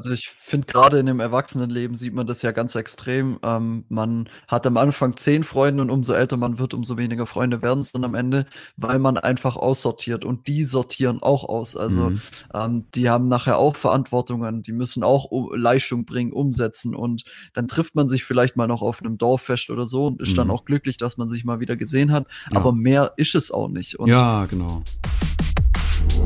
Also, 0.00 0.12
ich 0.12 0.28
finde 0.28 0.68
gerade 0.68 1.00
in 1.00 1.06
dem 1.06 1.18
Erwachsenenleben 1.18 1.96
sieht 1.96 2.14
man 2.14 2.24
das 2.24 2.42
ja 2.42 2.52
ganz 2.52 2.76
extrem. 2.76 3.40
Ähm, 3.42 3.84
man 3.88 4.28
hat 4.46 4.64
am 4.64 4.76
Anfang 4.76 5.16
10 5.16 5.42
Freunde 5.42 5.82
und 5.82 5.90
umso 5.90 6.12
älter 6.12 6.36
man 6.36 6.60
wird, 6.60 6.72
umso 6.72 6.96
weniger 6.96 7.26
Freunde 7.26 7.62
werden's 7.62 7.90
dann 7.90 8.04
am 8.04 8.14
Ende, 8.14 8.46
weil 8.76 9.00
man 9.00 9.18
einfach 9.18 9.56
aussortiert 9.56 10.24
und 10.24 10.46
die 10.46 10.62
sortieren 10.62 11.20
auch 11.20 11.42
aus. 11.42 11.74
Also, 11.76 12.10
Mhm. 12.10 12.20
ähm, 12.54 12.84
die 12.94 13.10
haben 13.10 13.26
nachher 13.26 13.58
auch 13.58 13.74
Verantwortungen, 13.74 14.62
die 14.62 14.70
müssen 14.70 15.02
auch 15.02 15.32
u 15.32 15.52
Leistung 15.52 16.04
bringen, 16.04 16.32
umsetzen 16.32 16.94
und 16.94 17.24
dann 17.54 17.66
trifft 17.66 17.96
man 17.96 18.06
sich 18.06 18.22
vielleicht 18.22 18.54
mal 18.56 18.68
noch 18.68 18.82
auf 18.82 19.02
'nem 19.02 19.18
Dorffest 19.18 19.68
oder 19.68 19.84
so 19.84 20.06
und 20.06 20.22
ist 20.22 20.38
dann 20.38 20.46
Mhm. 20.46 20.52
auch 20.52 20.64
glücklich, 20.64 20.96
dass 20.98 21.16
man 21.16 21.28
sich 21.28 21.44
mal 21.44 21.58
wieder 21.58 21.74
gesehen 21.76 22.12
hat, 22.12 22.28
Ja. 22.52 22.58
aber 22.60 22.72
mehr 22.72 23.14
ist 23.16 23.34
es 23.34 23.50
auch 23.50 23.68
nicht 23.68 23.98
und 23.98 24.06
Ja, 24.08 24.46
genau. 24.46 24.80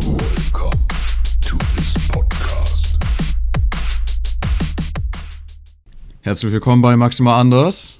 Welcome 0.03 0.92
Herzlich 6.25 6.53
willkommen 6.53 6.83
bei 6.83 6.97
Maximal 6.97 7.41
Anders. 7.41 7.99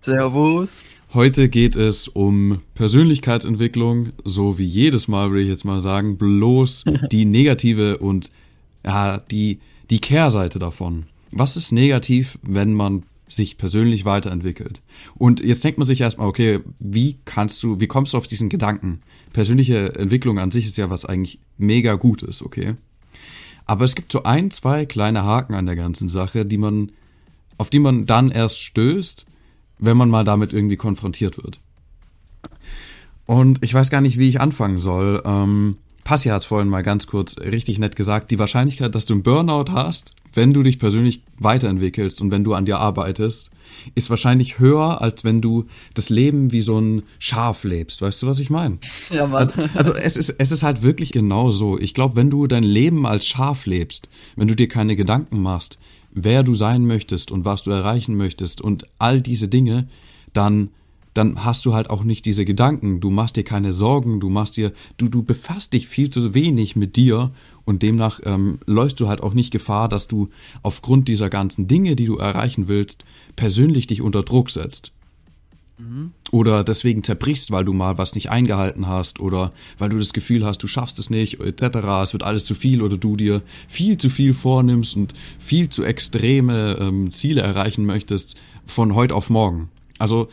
Servus. 0.00 0.84
Heute 1.12 1.48
geht 1.48 1.74
es 1.74 2.06
um 2.06 2.60
Persönlichkeitsentwicklung, 2.76 4.12
so 4.24 4.56
wie 4.56 4.64
jedes 4.64 5.08
Mal 5.08 5.30
würde 5.30 5.42
ich 5.42 5.48
jetzt 5.48 5.64
mal 5.64 5.82
sagen, 5.82 6.16
bloß 6.16 6.84
die 7.10 7.24
negative 7.24 7.98
und 7.98 8.30
ja, 8.84 9.18
die, 9.18 9.58
die 9.90 9.98
Kehrseite 9.98 10.60
davon. 10.60 11.06
Was 11.32 11.56
ist 11.56 11.72
negativ, 11.72 12.38
wenn 12.42 12.72
man 12.72 13.02
sich 13.26 13.58
persönlich 13.58 14.04
weiterentwickelt? 14.04 14.80
Und 15.16 15.40
jetzt 15.40 15.64
denkt 15.64 15.78
man 15.78 15.88
sich 15.88 16.00
erstmal, 16.00 16.28
okay, 16.28 16.60
wie 16.78 17.16
kannst 17.24 17.60
du, 17.64 17.80
wie 17.80 17.88
kommst 17.88 18.12
du 18.12 18.18
auf 18.18 18.28
diesen 18.28 18.48
Gedanken? 18.48 19.00
Persönliche 19.32 19.92
Entwicklung 19.96 20.38
an 20.38 20.52
sich 20.52 20.66
ist 20.66 20.76
ja 20.76 20.88
was 20.88 21.04
eigentlich 21.04 21.40
mega 21.58 21.94
Gutes, 21.94 22.44
okay? 22.44 22.76
Aber 23.64 23.84
es 23.84 23.96
gibt 23.96 24.12
so 24.12 24.22
ein, 24.22 24.52
zwei 24.52 24.86
kleine 24.86 25.24
Haken 25.24 25.54
an 25.54 25.66
der 25.66 25.74
ganzen 25.74 26.08
Sache, 26.08 26.46
die 26.46 26.58
man, 26.58 26.92
auf 27.58 27.70
die 27.70 27.78
man 27.78 28.06
dann 28.06 28.30
erst 28.30 28.60
stößt, 28.60 29.26
wenn 29.78 29.96
man 29.96 30.10
mal 30.10 30.24
damit 30.24 30.52
irgendwie 30.52 30.76
konfrontiert 30.76 31.36
wird. 31.36 31.60
Und 33.26 33.62
ich 33.62 33.74
weiß 33.74 33.90
gar 33.90 34.00
nicht, 34.00 34.18
wie 34.18 34.28
ich 34.28 34.40
anfangen 34.40 34.78
soll. 34.78 35.22
Ähm, 35.24 35.74
Passi 36.04 36.28
hat 36.28 36.44
vorhin 36.44 36.68
mal 36.68 36.82
ganz 36.82 37.08
kurz 37.08 37.36
richtig 37.38 37.80
nett 37.80 37.96
gesagt, 37.96 38.30
die 38.30 38.38
Wahrscheinlichkeit, 38.38 38.94
dass 38.94 39.06
du 39.06 39.14
einen 39.14 39.24
Burnout 39.24 39.72
hast, 39.72 40.14
wenn 40.34 40.52
du 40.52 40.62
dich 40.62 40.78
persönlich 40.78 41.22
weiterentwickelst 41.38 42.20
und 42.20 42.30
wenn 42.30 42.44
du 42.44 42.54
an 42.54 42.64
dir 42.64 42.78
arbeitest, 42.78 43.50
ist 43.96 44.10
wahrscheinlich 44.10 44.60
höher, 44.60 45.00
als 45.00 45.24
wenn 45.24 45.40
du 45.40 45.64
das 45.94 46.08
Leben 46.08 46.52
wie 46.52 46.60
so 46.60 46.78
ein 46.78 47.02
Schaf 47.18 47.64
lebst. 47.64 48.02
Weißt 48.02 48.22
du, 48.22 48.28
was 48.28 48.38
ich 48.38 48.50
meine? 48.50 48.78
Ja, 49.10 49.26
Mann. 49.26 49.48
Also, 49.48 49.62
also 49.74 49.94
es, 49.94 50.16
ist, 50.16 50.30
es 50.38 50.52
ist 50.52 50.62
halt 50.62 50.82
wirklich 50.82 51.10
genau 51.10 51.50
so. 51.50 51.78
Ich 51.78 51.94
glaube, 51.94 52.14
wenn 52.14 52.30
du 52.30 52.46
dein 52.46 52.62
Leben 52.62 53.04
als 53.06 53.26
Schaf 53.26 53.66
lebst, 53.66 54.08
wenn 54.36 54.46
du 54.46 54.54
dir 54.54 54.68
keine 54.68 54.94
Gedanken 54.94 55.42
machst, 55.42 55.78
wer 56.16 56.42
du 56.42 56.54
sein 56.54 56.86
möchtest 56.86 57.30
und 57.30 57.44
was 57.44 57.62
du 57.62 57.70
erreichen 57.70 58.16
möchtest 58.16 58.60
und 58.60 58.86
all 58.98 59.20
diese 59.20 59.48
Dinge, 59.48 59.86
dann, 60.32 60.70
dann 61.14 61.44
hast 61.44 61.66
du 61.66 61.74
halt 61.74 61.90
auch 61.90 62.02
nicht 62.02 62.24
diese 62.24 62.44
Gedanken. 62.44 63.00
Du 63.00 63.10
machst 63.10 63.36
dir 63.36 63.44
keine 63.44 63.74
Sorgen, 63.74 64.18
du 64.18 64.30
machst 64.30 64.56
dir, 64.56 64.72
du, 64.96 65.08
du 65.08 65.22
befasst 65.22 65.74
dich 65.74 65.86
viel 65.86 66.08
zu 66.08 66.34
wenig 66.34 66.74
mit 66.74 66.96
dir 66.96 67.32
und 67.66 67.82
demnach 67.82 68.20
ähm, 68.24 68.58
läufst 68.64 68.98
du 68.98 69.08
halt 69.08 69.22
auch 69.22 69.34
nicht 69.34 69.50
Gefahr, 69.50 69.88
dass 69.88 70.08
du 70.08 70.30
aufgrund 70.62 71.06
dieser 71.06 71.28
ganzen 71.28 71.68
Dinge, 71.68 71.96
die 71.96 72.06
du 72.06 72.16
erreichen 72.16 72.66
willst, 72.66 73.04
persönlich 73.36 73.86
dich 73.86 74.00
unter 74.00 74.22
Druck 74.22 74.50
setzt 74.50 74.95
oder 76.30 76.64
deswegen 76.64 77.04
zerbrichst, 77.04 77.50
weil 77.50 77.64
du 77.64 77.72
mal 77.72 77.98
was 77.98 78.14
nicht 78.14 78.30
eingehalten 78.30 78.86
hast 78.86 79.20
oder 79.20 79.52
weil 79.76 79.90
du 79.90 79.98
das 79.98 80.14
Gefühl 80.14 80.44
hast, 80.44 80.62
du 80.62 80.68
schaffst 80.68 80.98
es 80.98 81.10
nicht, 81.10 81.40
etc. 81.40 81.62
Es 82.02 82.12
wird 82.12 82.22
alles 82.22 82.46
zu 82.46 82.54
viel 82.54 82.80
oder 82.82 82.96
du 82.96 83.16
dir 83.16 83.42
viel 83.68 83.98
zu 83.98 84.08
viel 84.08 84.32
vornimmst 84.32 84.96
und 84.96 85.12
viel 85.38 85.68
zu 85.68 85.84
extreme 85.84 86.78
ähm, 86.80 87.10
Ziele 87.10 87.42
erreichen 87.42 87.84
möchtest 87.84 88.40
von 88.64 88.94
heute 88.94 89.14
auf 89.14 89.28
morgen. 89.28 89.70
Also 89.98 90.28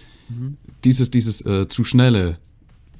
dieses, 0.84 1.12
dieses 1.12 1.46
äh, 1.46 1.68
zu 1.68 1.84
schnelle 1.84 2.38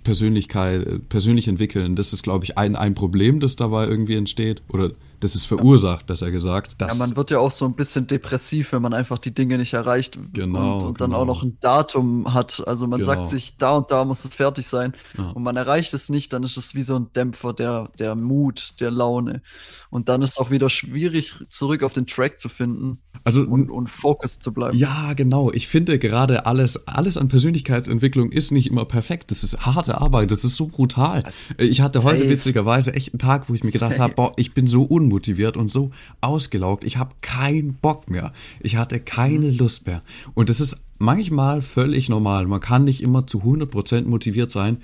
Persönlichkeit, 0.04 0.86
äh, 0.86 1.00
persönlich 1.00 1.48
entwickeln, 1.48 1.96
das 1.96 2.14
ist, 2.14 2.24
glaube 2.24 2.46
ich, 2.46 2.58
ein, 2.58 2.76
ein 2.76 2.94
Problem, 2.94 3.40
das 3.40 3.56
dabei 3.56 3.88
irgendwie 3.88 4.16
entsteht 4.16 4.62
oder 4.70 4.92
das 5.24 5.36
ist 5.36 5.46
verursacht, 5.46 6.06
besser 6.06 6.32
gesagt. 6.32 6.76
Ja, 6.82 6.94
man 6.96 7.16
wird 7.16 7.32
ja 7.32 7.40
auch 7.40 7.52
so 7.52 7.66
ein 7.66 7.76
bisschen 7.76 8.08
depressiv, 8.08 8.74
wenn 8.74 8.82
man 8.82 8.94
einfach 8.94 9.18
die 9.18 9.34
Dinge 9.34 9.58
nicht 9.58 9.74
erreicht 9.74 10.18
Genau, 10.34 10.80
und, 10.80 10.84
und 10.86 11.02
dann 11.02 11.12
genau. 11.12 11.22
auch 11.22 11.26
noch 11.26 11.44
ein 11.44 11.58
Datum 11.62 12.34
hat. 12.34 12.64
Also 12.68 12.88
man 12.88 13.00
Genau. 13.00 13.14
sagt 13.14 13.30
sich, 13.30 13.58
da 13.58 13.78
und 13.78 13.90
da 13.92 14.04
muss 14.06 14.26
es 14.26 14.36
fertig 14.36 14.68
sein 14.68 14.94
Ja. 15.18 15.30
und 15.30 15.44
man 15.44 15.56
erreicht 15.56 15.94
es 15.94 16.10
nicht, 16.10 16.34
dann 16.34 16.44
ist 16.44 16.58
es 16.58 16.76
wie 16.76 16.84
so 16.84 16.96
ein 16.96 17.08
Dämpfer 17.16 17.54
der, 17.54 17.90
der 17.98 18.16
Mut, 18.16 18.76
der 18.80 18.92
Laune. 18.92 19.42
Und 19.90 20.10
dann 20.10 20.22
ist 20.22 20.32
es 20.32 20.38
auch 20.38 20.52
wieder 20.52 20.70
schwierig, 20.70 21.34
zurück 21.48 21.84
auf 21.84 21.94
den 21.94 22.06
Track 22.08 22.38
zu 22.38 22.50
finden 22.50 23.00
also 23.24 23.42
und, 23.42 23.70
und 23.70 23.90
focused 23.90 24.44
zu 24.44 24.54
bleiben. 24.54 24.78
Ja, 24.78 25.14
genau. 25.14 25.52
Ich 25.52 25.68
finde 25.68 25.98
gerade 26.00 26.46
alles, 26.46 26.88
alles 26.88 27.16
an 27.18 27.30
Persönlichkeitsentwicklung 27.30 28.32
ist 28.32 28.52
nicht 28.52 28.68
immer 28.70 28.86
perfekt. 28.86 29.32
Das 29.32 29.44
ist 29.44 29.66
harte 29.66 30.02
Arbeit. 30.02 30.32
Das 30.32 30.44
ist 30.44 30.56
so 30.56 30.68
brutal. 30.68 31.24
Ich 31.58 31.82
hatte 31.82 32.04
heute 32.04 32.20
Safe. 32.20 32.30
witzigerweise 32.30 32.94
echt 32.94 33.14
einen 33.14 33.20
Tag, 33.20 33.50
wo 33.50 33.54
ich 33.54 33.64
mir 33.64 33.72
gedacht 33.72 34.00
habe, 34.00 34.14
boah, 34.16 34.34
ich 34.36 34.54
bin 34.54 34.68
so 34.68 34.84
unmotiviert 35.14 35.58
und 35.58 35.72
so 35.72 35.92
ausgelaugt. 36.22 36.84
Ich 36.84 36.98
habe 36.98 37.12
keinen 37.22 37.76
Bock 37.76 38.10
mehr. 38.10 38.34
Ich 38.62 38.76
hatte 38.76 39.00
keine 39.00 39.52
Lust 39.52 39.86
mehr. 39.86 40.02
Und 40.34 40.50
das 40.50 40.60
ist 40.60 40.78
manchmal 40.98 41.62
völlig 41.62 42.10
normal. 42.10 42.48
Man 42.48 42.60
kann 42.60 42.84
nicht 42.84 43.02
immer 43.02 43.28
zu 43.28 43.40
100% 43.40 44.06
motiviert 44.06 44.52
sein. 44.52 44.78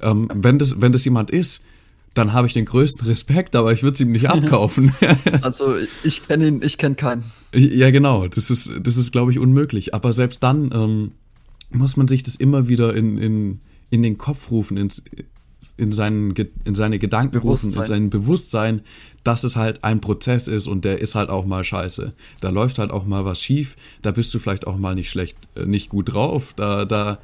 Ähm, 0.00 0.28
wenn, 0.34 0.58
das, 0.58 0.80
wenn 0.80 0.92
das 0.92 1.04
jemand 1.04 1.30
ist, 1.30 1.62
dann 2.12 2.32
habe 2.32 2.46
ich 2.46 2.54
den 2.54 2.64
größten 2.64 3.06
Respekt, 3.06 3.54
aber 3.54 3.72
ich 3.72 3.82
würde 3.82 3.94
es 3.94 4.00
ihm 4.00 4.12
nicht 4.12 4.28
abkaufen. 4.30 4.92
Also 5.42 5.76
ich 6.04 6.26
kenne 6.26 6.48
ihn, 6.48 6.60
ich 6.62 6.76
kenne 6.76 6.94
keinen. 6.94 7.24
Ja, 7.54 7.90
genau. 7.90 8.28
Das 8.28 8.50
ist, 8.50 8.70
das 8.80 8.96
ist, 8.96 9.12
glaube 9.12 9.32
ich, 9.32 9.38
unmöglich. 9.38 9.94
Aber 9.94 10.12
selbst 10.12 10.42
dann 10.42 10.70
ähm, 10.74 11.12
muss 11.70 11.96
man 11.96 12.08
sich 12.08 12.22
das 12.22 12.36
immer 12.36 12.68
wieder 12.68 12.94
in, 12.94 13.16
in, 13.16 13.60
in 13.90 14.02
den 14.02 14.18
Kopf 14.18 14.50
rufen, 14.50 14.76
ins, 14.76 15.02
in, 15.80 15.92
seinen, 15.92 16.34
in 16.64 16.74
seine 16.74 16.98
Gedanken 16.98 17.36
in 17.36 17.70
sein 17.70 18.10
Bewusstsein, 18.10 18.82
dass 19.24 19.44
es 19.44 19.56
halt 19.56 19.82
ein 19.82 20.00
Prozess 20.00 20.46
ist 20.46 20.66
und 20.66 20.84
der 20.84 21.00
ist 21.00 21.14
halt 21.14 21.30
auch 21.30 21.46
mal 21.46 21.64
scheiße. 21.64 22.12
Da 22.40 22.50
läuft 22.50 22.78
halt 22.78 22.90
auch 22.90 23.06
mal 23.06 23.24
was 23.24 23.40
schief, 23.40 23.76
da 24.02 24.10
bist 24.10 24.32
du 24.34 24.38
vielleicht 24.38 24.66
auch 24.66 24.76
mal 24.76 24.94
nicht 24.94 25.10
schlecht, 25.10 25.36
äh, 25.56 25.64
nicht 25.64 25.88
gut 25.88 26.12
drauf, 26.12 26.52
da, 26.54 26.84
da 26.84 27.18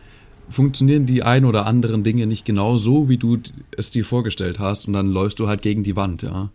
funktionieren 0.49 1.07
die 1.07 1.23
ein 1.23 1.45
oder 1.45 1.67
anderen 1.67 2.03
Dinge 2.03 2.27
nicht 2.27 2.45
genau 2.45 2.79
so, 2.79 3.09
wie 3.09 3.19
du 3.19 3.39
es 3.77 3.91
dir 3.91 4.05
vorgestellt 4.05 4.59
hast 4.59 4.87
und 4.87 4.95
dann 4.95 5.11
läufst 5.11 5.39
du 5.39 5.49
halt 5.49 5.63
gegen 5.63 5.85
die 5.85 5.97
Wand, 5.97 6.23
ja. 6.23 6.51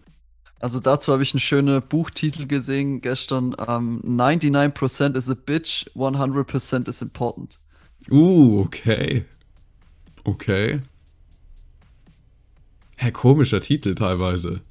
Also 0.60 0.80
dazu 0.80 1.12
habe 1.12 1.24
ich 1.24 1.34
einen 1.34 1.40
schönen 1.40 1.82
Buchtitel 1.82 2.46
gesehen 2.46 3.02
gestern. 3.02 3.56
Ähm, 3.68 4.00
99% 4.06 5.16
is 5.16 5.28
a 5.28 5.34
bitch, 5.34 5.88
100% 5.96 6.88
is 6.88 7.02
important. 7.02 7.58
Uh, 8.12 8.62
okay. 8.62 9.26
Okay. 10.24 10.82
Hä, 13.02 13.12
komischer 13.12 13.62
Titel 13.62 13.96
teilweise. 13.96 14.62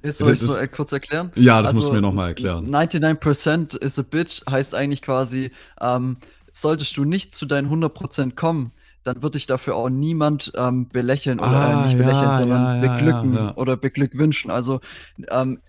Ist, 0.00 0.16
soll 0.18 0.32
ich 0.32 0.40
Das- 0.40 0.54
so 0.54 0.58
äh, 0.58 0.66
kurz 0.66 0.92
erklären? 0.92 1.30
Ja, 1.34 1.60
das 1.60 1.74
musst 1.74 1.88
du 1.88 1.92
mir 1.92 2.00
noch 2.00 2.14
mal 2.14 2.28
erklären. 2.28 2.70
99% 2.70 3.76
is 3.76 3.98
a 3.98 4.02
bitch 4.02 4.40
heißt 4.48 4.74
eigentlich 4.74 5.02
quasi, 5.02 5.50
ähm, 5.78 6.16
solltest 6.52 6.96
du 6.96 7.04
nicht 7.04 7.34
zu 7.34 7.44
deinen 7.44 7.68
100% 7.68 8.34
kommen, 8.34 8.72
dann 9.04 9.22
wird 9.22 9.34
dich 9.34 9.46
dafür 9.46 9.76
auch 9.76 9.90
niemand 9.90 10.52
ähm, 10.56 10.88
belächeln 10.88 11.38
oder 11.38 11.50
Ah, 11.50 11.82
äh, 11.82 11.86
nicht 11.88 11.98
ja, 12.00 12.06
belächeln, 12.06 12.34
sondern 12.34 12.62
ja, 12.62 12.84
ja, 12.86 12.96
beglücken 12.96 13.34
ja, 13.34 13.44
ja. 13.48 13.56
oder 13.56 13.76
beglückwünschen. 13.76 14.50
Also 14.50 14.80
ähm, 15.28 15.60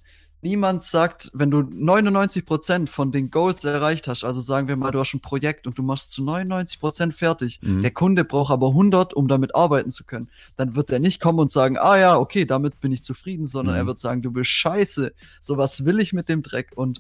niemand 0.42 0.84
sagt, 0.84 1.30
wenn 1.34 1.52
du 1.52 1.60
99% 1.60 2.88
von 2.88 3.12
den 3.12 3.30
Goals 3.32 3.64
erreicht 3.64 4.08
hast, 4.08 4.24
also 4.24 4.42
sagen 4.42 4.68
wir 4.68 4.76
mal, 4.76 4.92
du 4.92 5.00
hast 5.00 5.14
ein 5.14 5.20
Projekt 5.20 5.68
und 5.68 5.78
du 5.78 5.84
machst 5.84 6.12
zu 6.12 6.22
99% 6.24 7.12
fertig, 7.14 7.60
Mhm. 7.62 7.82
der 7.82 7.92
Kunde 7.92 8.24
braucht 8.26 8.52
aber 8.52 8.70
100, 8.70 9.14
um 9.14 9.28
damit 9.28 9.56
arbeiten 9.56 9.92
zu 9.92 10.04
können, 10.04 10.30
dann 10.58 10.76
wird 10.76 10.92
er 10.92 11.00
nicht 11.00 11.20
kommen 11.22 11.40
und 11.40 11.52
sagen, 11.52 11.78
ah 11.78 11.98
ja, 11.98 12.18
okay, 12.18 12.46
damit 12.46 12.80
bin 12.80 12.92
ich 12.92 13.04
zufrieden, 13.04 13.46
sondern 13.46 13.76
Mhm. 13.76 13.82
er 13.82 13.88
wird 13.88 14.00
sagen, 14.00 14.22
du 14.22 14.32
bist 14.32 14.50
scheiße, 14.52 15.14
sowas 15.40 15.86
will 15.86 16.00
ich 16.00 16.14
mit 16.14 16.30
dem 16.30 16.42
Dreck 16.42 16.72
und 16.76 17.00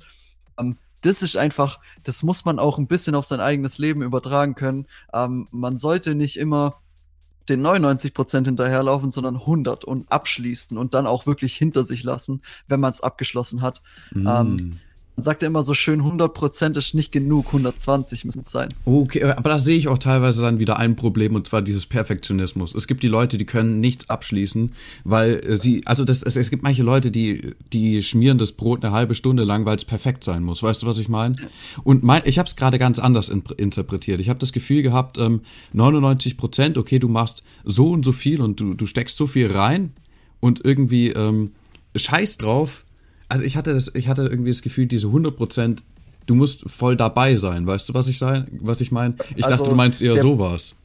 ähm, 0.59 0.77
das 1.01 1.23
ist 1.23 1.35
einfach, 1.35 1.79
das 2.03 2.21
muss 2.21 2.45
man 2.45 2.59
auch 2.59 2.77
ein 2.77 2.85
bisschen 2.85 3.15
auf 3.15 3.25
sein 3.25 3.39
eigenes 3.39 3.79
Leben 3.79 4.03
übertragen 4.03 4.53
können. 4.53 4.85
Ähm, 5.13 5.47
man 5.49 5.75
sollte 5.75 6.13
nicht 6.13 6.37
immer 6.37 6.75
den 7.49 7.65
99% 7.65 8.45
hinterherlaufen, 8.45 9.11
sondern 9.11 9.35
100 9.35 9.83
und 9.85 10.11
abschließen 10.11 10.77
und 10.77 10.93
dann 10.93 11.07
auch 11.07 11.25
wirklich 11.25 11.55
hinter 11.55 11.83
sich 11.83 12.03
lassen, 12.03 12.41
wenn 12.67 12.79
man 12.79 12.91
es 12.91 13.01
abgeschlossen 13.01 13.61
hat. 13.61 13.81
Mm. 14.11 14.27
Ähm, 14.27 14.79
man 15.21 15.25
sagt 15.25 15.43
ja 15.43 15.49
immer 15.49 15.61
so 15.61 15.75
schön, 15.75 16.01
100% 16.01 16.79
ist 16.79 16.95
nicht 16.95 17.11
genug, 17.11 17.45
120 17.45 18.25
müssen 18.25 18.41
es 18.41 18.49
sein. 18.49 18.73
Okay, 18.85 19.23
aber 19.23 19.51
da 19.51 19.59
sehe 19.59 19.77
ich 19.77 19.87
auch 19.87 19.99
teilweise 19.99 20.41
dann 20.41 20.57
wieder 20.57 20.79
ein 20.79 20.95
Problem 20.95 21.35
und 21.35 21.45
zwar 21.45 21.61
dieses 21.61 21.85
Perfektionismus. 21.85 22.73
Es 22.73 22.87
gibt 22.87 23.03
die 23.03 23.07
Leute, 23.07 23.37
die 23.37 23.45
können 23.45 23.79
nichts 23.79 24.09
abschließen, 24.09 24.71
weil 25.03 25.33
äh, 25.45 25.57
sie, 25.57 25.85
also 25.85 26.05
das, 26.05 26.23
es, 26.23 26.37
es 26.37 26.49
gibt 26.49 26.63
manche 26.63 26.81
Leute, 26.81 27.11
die, 27.11 27.53
die 27.71 28.01
schmieren 28.01 28.39
das 28.39 28.53
Brot 28.53 28.83
eine 28.83 28.95
halbe 28.95 29.13
Stunde 29.13 29.43
lang, 29.43 29.63
weil 29.63 29.75
es 29.75 29.85
perfekt 29.85 30.23
sein 30.23 30.41
muss. 30.41 30.63
Weißt 30.63 30.81
du, 30.81 30.87
was 30.87 30.97
ich 30.97 31.07
meine? 31.07 31.35
Und 31.83 32.01
mein, 32.01 32.23
ich 32.25 32.39
habe 32.39 32.47
es 32.47 32.55
gerade 32.55 32.79
ganz 32.79 32.97
anders 32.97 33.29
in, 33.29 33.43
interpretiert. 33.57 34.19
Ich 34.21 34.29
habe 34.29 34.39
das 34.39 34.53
Gefühl 34.53 34.81
gehabt, 34.81 35.19
ähm, 35.19 35.41
99 35.73 36.35
Prozent, 36.35 36.79
okay, 36.79 36.97
du 36.97 37.09
machst 37.09 37.43
so 37.63 37.91
und 37.91 38.03
so 38.03 38.11
viel 38.11 38.41
und 38.41 38.59
du, 38.59 38.73
du 38.73 38.87
steckst 38.87 39.17
so 39.17 39.27
viel 39.27 39.51
rein 39.51 39.93
und 40.39 40.65
irgendwie 40.65 41.09
ähm, 41.09 41.51
scheiß 41.95 42.37
drauf, 42.37 42.85
also 43.31 43.43
ich 43.43 43.55
hatte 43.57 43.73
das, 43.73 43.91
ich 43.95 44.07
hatte 44.09 44.23
irgendwie 44.27 44.51
das 44.51 44.61
Gefühl, 44.61 44.85
diese 44.87 45.07
100 45.07 45.35
Prozent, 45.35 45.83
du 46.25 46.35
musst 46.35 46.69
voll 46.69 46.95
dabei 46.95 47.37
sein. 47.37 47.65
Weißt 47.65 47.87
du, 47.89 47.93
was 47.93 48.07
ich 48.07 48.17
sein, 48.17 48.47
was 48.61 48.81
ich 48.81 48.91
meine? 48.91 49.15
Ich 49.35 49.45
Also, 49.45 49.57
dachte, 49.57 49.69
du 49.69 49.75
meinst 49.75 50.01
eher 50.01 50.19
sowas. 50.21 50.75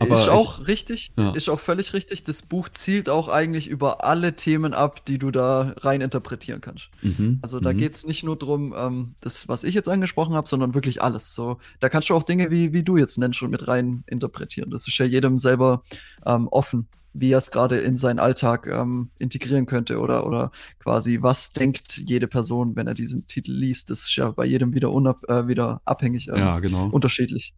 Aber 0.00 0.14
ist 0.14 0.22
ich- 0.22 0.28
auch 0.30 0.66
richtig, 0.66 1.12
Ja. 1.18 1.32
ist 1.32 1.50
auch 1.50 1.60
völlig 1.60 1.92
richtig. 1.92 2.24
Das 2.24 2.40
Buch 2.40 2.70
zielt 2.70 3.10
auch 3.10 3.28
eigentlich 3.28 3.68
über 3.68 4.04
alle 4.04 4.34
Themen 4.34 4.72
ab, 4.72 5.04
die 5.04 5.18
du 5.18 5.30
da 5.30 5.74
rein 5.80 6.00
interpretieren 6.00 6.62
kannst. 6.62 6.88
Mhm. 7.02 7.40
Also 7.42 7.60
da 7.60 7.74
mhm. 7.74 7.78
geht's 7.78 8.06
nicht 8.06 8.24
nur 8.24 8.36
drum, 8.36 8.74
ähm, 8.74 9.14
das, 9.20 9.48
was 9.48 9.64
ich 9.64 9.74
jetzt 9.74 9.90
angesprochen 9.90 10.34
habe, 10.34 10.48
sondern 10.48 10.72
wirklich 10.72 11.02
alles. 11.02 11.34
So, 11.34 11.58
da 11.80 11.90
kannst 11.90 12.08
du 12.08 12.14
auch 12.14 12.22
Dinge, 12.22 12.50
wie, 12.50 12.72
wie 12.72 12.82
du 12.82 12.96
jetzt 12.96 13.18
nennst, 13.18 13.38
schon 13.38 13.50
mit 13.50 13.68
rein 13.68 14.02
interpretieren. 14.06 14.70
Das 14.70 14.88
ist 14.88 14.96
ja 14.96 15.04
jedem 15.04 15.36
selber 15.36 15.82
ähm, 16.24 16.48
offen, 16.48 16.88
wie 17.14 17.32
er 17.32 17.38
es 17.38 17.50
gerade 17.50 17.78
in 17.78 17.96
seinen 17.96 18.18
Alltag 18.18 18.66
ähm, 18.66 19.10
integrieren 19.18 19.66
könnte 19.66 19.98
oder, 19.98 20.26
oder 20.26 20.50
quasi, 20.78 21.18
was 21.20 21.52
denkt 21.52 21.98
jede 21.98 22.26
Person, 22.26 22.74
wenn 22.76 22.86
er 22.86 22.94
diesen 22.94 23.26
Titel 23.26 23.52
liest. 23.52 23.90
Das 23.90 24.04
ist 24.04 24.16
ja 24.16 24.30
bei 24.30 24.44
jedem 24.44 24.74
wieder, 24.74 24.90
unab 24.90 25.28
äh, 25.28 25.46
wieder 25.46 25.82
abhängig, 25.84 26.28
ähm, 26.28 26.36
Ja, 26.36 26.60
genau. 26.60 26.86
unterschiedlich. 26.86 27.52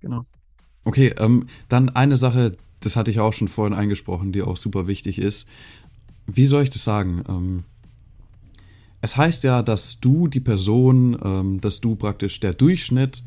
Genau. 0.00 0.26
Okay, 0.84 1.14
ähm, 1.18 1.48
dann 1.68 1.90
eine 1.90 2.16
Sache, 2.16 2.56
das 2.80 2.96
hatte 2.96 3.10
ich 3.10 3.20
auch 3.20 3.32
schon 3.32 3.48
vorhin 3.48 3.76
eingesprochen, 3.76 4.32
die 4.32 4.42
auch 4.42 4.56
super 4.56 4.86
wichtig 4.86 5.18
ist. 5.18 5.48
Wie 6.26 6.46
soll 6.46 6.62
ich 6.62 6.70
das 6.70 6.84
sagen? 6.84 7.24
Ähm, 7.28 7.64
es 9.00 9.16
heißt 9.16 9.44
ja, 9.44 9.62
dass 9.62 10.00
du 10.00 10.28
die 10.28 10.40
Person, 10.40 11.18
ähm, 11.22 11.60
dass 11.60 11.80
du 11.80 11.96
praktisch 11.96 12.40
der 12.40 12.52
Durchschnitt 12.52 13.22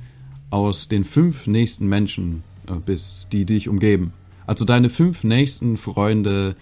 aus 0.50 0.88
den 0.88 1.04
fünf 1.04 1.48
nächsten 1.48 1.88
Menschen 1.88 2.44
äh, 2.68 2.76
bist, 2.76 3.28
die 3.32 3.46
dich 3.46 3.70
umgeben. 3.70 4.14
Also 4.48 4.66
deine 4.66 4.90
fünf 4.90 5.24
nächsten 5.24 5.78
Freunde, 5.78 6.56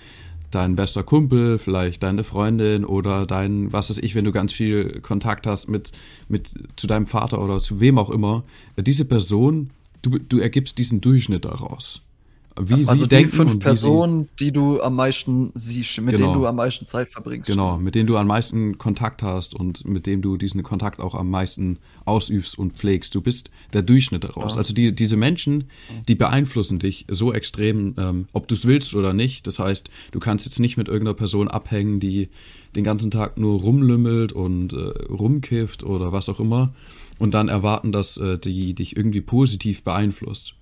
dein 0.52 0.76
bester 0.76 1.04
Kumpel, 1.04 1.58
vielleicht 1.58 2.04
deine 2.04 2.24
Freundin 2.24 2.86
oder 2.86 3.26
dein, 3.26 3.72
was 3.72 3.90
weiß 3.90 4.00
ich, 4.00 4.16
wenn 4.16 4.26
du 4.26 4.32
ganz 4.32 4.54
viel 4.54 5.00
Kontakt 5.02 5.48
hast 5.48 5.70
mit, 5.70 5.92
mit 6.28 6.54
zu 6.76 6.88
deinem 6.88 7.08
Vater 7.08 7.42
oder 7.42 7.60
zu 7.60 7.80
wem 7.80 7.98
auch 7.98 8.10
immer. 8.10 8.44
Äh, 8.76 8.84
Diese 8.84 9.06
Person, 9.06 9.70
du, 10.02 10.18
du 10.18 10.40
ergibst 10.40 10.78
diesen 10.78 11.02
Durchschnitt 11.02 11.46
daraus. 11.46 12.02
Wie 12.62 12.74
also 12.74 12.94
sie 12.94 13.04
die 13.04 13.08
denken 13.10 13.32
fünf 13.32 13.60
Personen, 13.60 14.28
die 14.40 14.52
du 14.52 14.82
am 14.82 14.96
meisten 14.96 15.52
siehst, 15.56 16.02
mit 16.02 16.18
Genau. 16.18 16.28
denen 16.32 16.42
du 16.42 16.48
am 16.48 16.58
meisten 16.58 16.86
Zeit 16.86 17.10
verbringst. 17.10 17.48
Genau, 17.48 17.78
mit 17.78 17.96
denen 17.96 18.08
du 18.08 18.18
am 18.18 18.28
meisten 18.28 18.78
Kontakt 18.78 19.24
hast 19.24 19.56
und 19.56 19.88
mit 19.88 20.06
dem 20.06 20.22
du 20.22 20.36
diesen 20.36 20.62
Kontakt 20.62 21.00
auch 21.00 21.16
am 21.16 21.30
meisten 21.30 21.78
ausübst 22.06 22.60
und 22.60 22.74
pflegst. 22.74 23.16
Du 23.16 23.22
bist 23.22 23.50
der 23.72 23.82
Durchschnitt 23.82 24.26
daraus. 24.26 24.54
Ja. 24.54 24.58
Also 24.60 24.74
die, 24.74 24.94
diese 24.94 25.16
Menschen, 25.16 25.66
die 26.08 26.16
beeinflussen 26.16 26.80
dich 26.80 27.06
so 27.10 27.34
extrem, 27.34 27.96
ähm, 27.98 28.28
ob 28.34 28.48
du 28.50 28.56
es 28.56 28.66
willst 28.66 28.94
oder 28.94 29.14
nicht. 29.14 29.48
Das 29.48 29.60
heißt, 29.60 29.90
du 30.12 30.20
kannst 30.20 30.46
jetzt 30.46 30.60
nicht 30.60 30.76
mit 30.76 30.88
irgendeiner 30.90 31.16
Person 31.16 31.48
abhängen, 31.48 32.00
die 32.00 32.30
den 32.76 32.84
ganzen 32.84 33.10
Tag 33.10 33.38
nur 33.38 33.62
rumlümmelt 33.62 34.34
und 34.34 34.74
äh, 34.74 34.78
rumkifft 35.10 35.84
oder 35.84 36.12
was 36.12 36.30
auch 36.30 36.40
immer 36.40 36.74
und 37.20 37.34
dann 37.34 37.48
erwarten, 37.48 37.92
dass 37.92 38.18
äh, 38.18 38.38
die 38.38 38.74
dich 38.74 38.98
irgendwie 38.98 39.22
positiv 39.22 39.84
beeinflusst. 39.84 40.56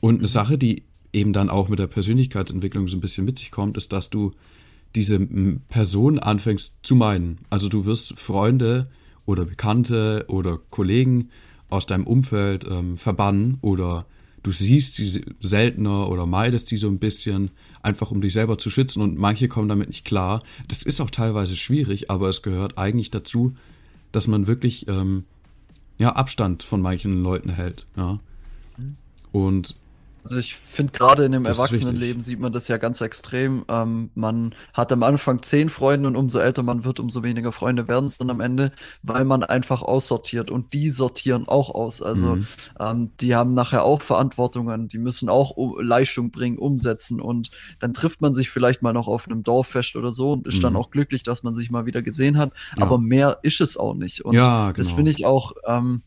Und 0.00 0.18
eine 0.18 0.28
Sache, 0.28 0.58
die 0.58 0.82
eben 1.12 1.32
dann 1.32 1.50
auch 1.50 1.68
mit 1.68 1.78
der 1.78 1.86
Persönlichkeitsentwicklung 1.86 2.88
so 2.88 2.96
ein 2.96 3.00
bisschen 3.00 3.24
mit 3.24 3.38
sich 3.38 3.50
kommt, 3.50 3.76
ist, 3.76 3.92
dass 3.92 4.10
du 4.10 4.32
diese 4.94 5.18
Person 5.68 6.18
anfängst 6.18 6.74
zu 6.82 6.94
meiden. 6.94 7.38
Also 7.50 7.68
du 7.68 7.86
wirst 7.86 8.18
Freunde 8.18 8.88
oder 9.24 9.44
Bekannte 9.44 10.24
oder 10.28 10.58
Kollegen 10.70 11.30
aus 11.70 11.86
deinem 11.86 12.06
Umfeld 12.06 12.66
ähm, 12.70 12.98
verbannen 12.98 13.58
oder 13.62 14.04
du 14.42 14.52
siehst 14.52 14.96
sie 14.96 15.06
se- 15.06 15.24
seltener 15.40 16.10
oder 16.10 16.26
meidest 16.26 16.68
sie 16.68 16.76
so 16.76 16.88
ein 16.88 16.98
bisschen, 16.98 17.50
einfach 17.82 18.10
um 18.10 18.20
dich 18.20 18.32
selber 18.32 18.58
zu 18.58 18.68
schützen 18.68 19.00
und 19.00 19.18
manche 19.18 19.48
kommen 19.48 19.68
damit 19.68 19.88
nicht 19.88 20.04
klar. 20.04 20.42
Das 20.68 20.82
ist 20.82 21.00
auch 21.00 21.10
teilweise 21.10 21.56
schwierig, 21.56 22.10
aber 22.10 22.28
es 22.28 22.42
gehört 22.42 22.76
eigentlich 22.76 23.10
dazu, 23.10 23.54
dass 24.12 24.26
man 24.26 24.46
wirklich 24.46 24.88
ähm, 24.88 25.24
ja, 25.98 26.10
Abstand 26.10 26.62
von 26.62 26.82
manchen 26.82 27.22
Leuten 27.22 27.48
hält. 27.48 27.86
Ja. 27.96 28.18
Und 29.30 29.76
Also 30.24 30.36
ich 30.36 30.54
finde 30.54 30.92
gerade 30.92 31.24
in 31.24 31.32
dem 31.32 31.42
Das 31.44 31.58
Erwachsenenleben 31.58 32.20
sieht 32.22 32.38
man 32.38 32.52
das 32.52 32.68
ja 32.68 32.76
ganz 32.76 33.00
extrem. 33.00 33.64
Ähm, 33.68 34.10
man 34.14 34.54
hat 34.72 34.92
am 34.92 35.02
Anfang 35.02 35.42
zehn 35.42 35.68
Freunde 35.68 36.08
und 36.08 36.16
umso 36.16 36.38
älter 36.38 36.62
man 36.62 36.84
wird, 36.84 37.00
umso 37.00 37.22
weniger 37.24 37.50
Freunde 37.50 37.88
werden 37.88 38.04
es 38.06 38.18
dann 38.18 38.30
am 38.30 38.40
Ende, 38.40 38.72
weil 39.02 39.24
man 39.24 39.42
einfach 39.42 39.82
aussortiert 39.82 40.50
und 40.50 40.72
die 40.74 40.90
sortieren 40.90 41.48
auch 41.48 41.70
aus. 41.74 42.02
Also 42.02 42.36
Mhm. 42.36 42.46
ähm, 42.78 43.10
die 43.20 43.34
haben 43.34 43.54
nachher 43.54 43.82
auch 43.84 44.00
Verantwortungen, 44.00 44.86
die 44.88 44.98
müssen 44.98 45.28
auch 45.28 45.50
um, 45.50 45.80
Leistung 45.80 46.30
bringen, 46.30 46.58
umsetzen 46.58 47.20
und 47.20 47.50
dann 47.80 47.92
trifft 47.92 48.20
man 48.20 48.32
sich 48.32 48.48
vielleicht 48.50 48.80
mal 48.82 48.92
noch 48.92 49.08
auf 49.08 49.26
einem 49.26 49.42
Dorffest 49.42 49.96
oder 49.96 50.12
so 50.12 50.32
und 50.32 50.46
ist 50.46 50.62
dann 50.62 50.74
Mhm. 50.74 50.78
auch 50.78 50.90
glücklich, 50.90 51.24
dass 51.24 51.42
man 51.42 51.54
sich 51.56 51.70
mal 51.70 51.84
wieder 51.86 52.00
gesehen 52.02 52.38
hat. 52.38 52.52
Ja. 52.76 52.84
Aber 52.84 52.98
mehr 52.98 53.40
ist 53.42 53.60
es 53.60 53.76
auch 53.76 53.94
nicht. 53.94 54.24
Und 54.24 54.34
ja, 54.34 54.66
genau. 54.70 54.76
das 54.76 54.92
finde 54.92 55.10
ich 55.10 55.26
auch 55.26 55.52
ähm, 55.66 56.02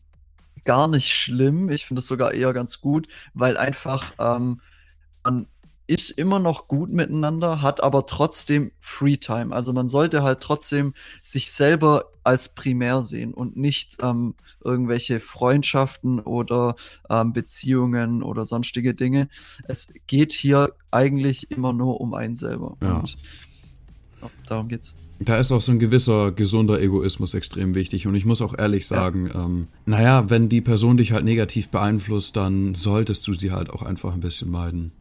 gar 0.66 0.88
nicht 0.88 1.10
schlimm. 1.12 1.70
Ich 1.70 1.86
finde 1.86 2.00
es 2.00 2.06
sogar 2.06 2.34
eher 2.34 2.52
ganz 2.52 2.80
gut, 2.80 3.08
weil 3.32 3.56
einfach 3.56 4.12
ähm, 4.18 4.60
man 5.24 5.46
ist 5.86 6.10
immer 6.10 6.38
noch 6.38 6.66
gut 6.66 6.90
miteinander, 6.90 7.62
hat 7.62 7.82
aber 7.82 8.06
trotzdem 8.06 8.72
Freetime. 8.80 9.54
Also 9.54 9.72
man 9.72 9.88
sollte 9.88 10.22
halt 10.22 10.40
trotzdem 10.40 10.94
sich 11.22 11.52
selber 11.52 12.10
als 12.24 12.54
primär 12.54 13.02
sehen 13.04 13.32
und 13.32 13.56
nicht 13.56 13.98
ähm, 14.02 14.34
irgendwelche 14.64 15.20
Freundschaften 15.20 16.18
oder 16.18 16.74
ähm, 17.08 17.32
Beziehungen 17.32 18.24
oder 18.24 18.44
sonstige 18.44 18.94
Dinge. 18.94 19.28
Es 19.68 19.92
geht 20.08 20.32
hier 20.32 20.72
eigentlich 20.90 21.52
immer 21.52 21.72
nur 21.72 22.00
um 22.00 22.14
einen 22.14 22.34
selber. 22.34 22.76
Ja. 22.82 22.98
Und 22.98 23.16
ja, 24.22 24.30
darum 24.48 24.68
geht's. 24.68 24.96
Da 25.18 25.36
ist 25.38 25.50
auch 25.52 25.60
so 25.62 25.72
ein 25.72 25.78
gewisser 25.78 26.30
gesunder 26.32 26.80
Egoismus 26.80 27.32
extrem 27.34 27.74
wichtig. 27.74 28.06
Und 28.06 28.14
ich 28.14 28.24
muss 28.26 28.42
auch 28.42 28.56
ehrlich 28.56 28.82
Ja. 28.90 28.96
sagen, 28.96 29.30
ähm, 29.34 29.66
naja, 29.86 30.28
wenn 30.28 30.48
die 30.48 30.60
Person 30.60 30.96
dich 30.98 31.12
halt 31.12 31.24
negativ 31.24 31.68
beeinflusst, 31.68 32.36
dann 32.36 32.74
solltest 32.74 33.26
du 33.26 33.32
sie 33.32 33.50
halt 33.50 33.70
auch 33.70 33.82
einfach 33.82 34.12
ein 34.12 34.20
bisschen 34.20 34.50
meiden. 34.50 34.92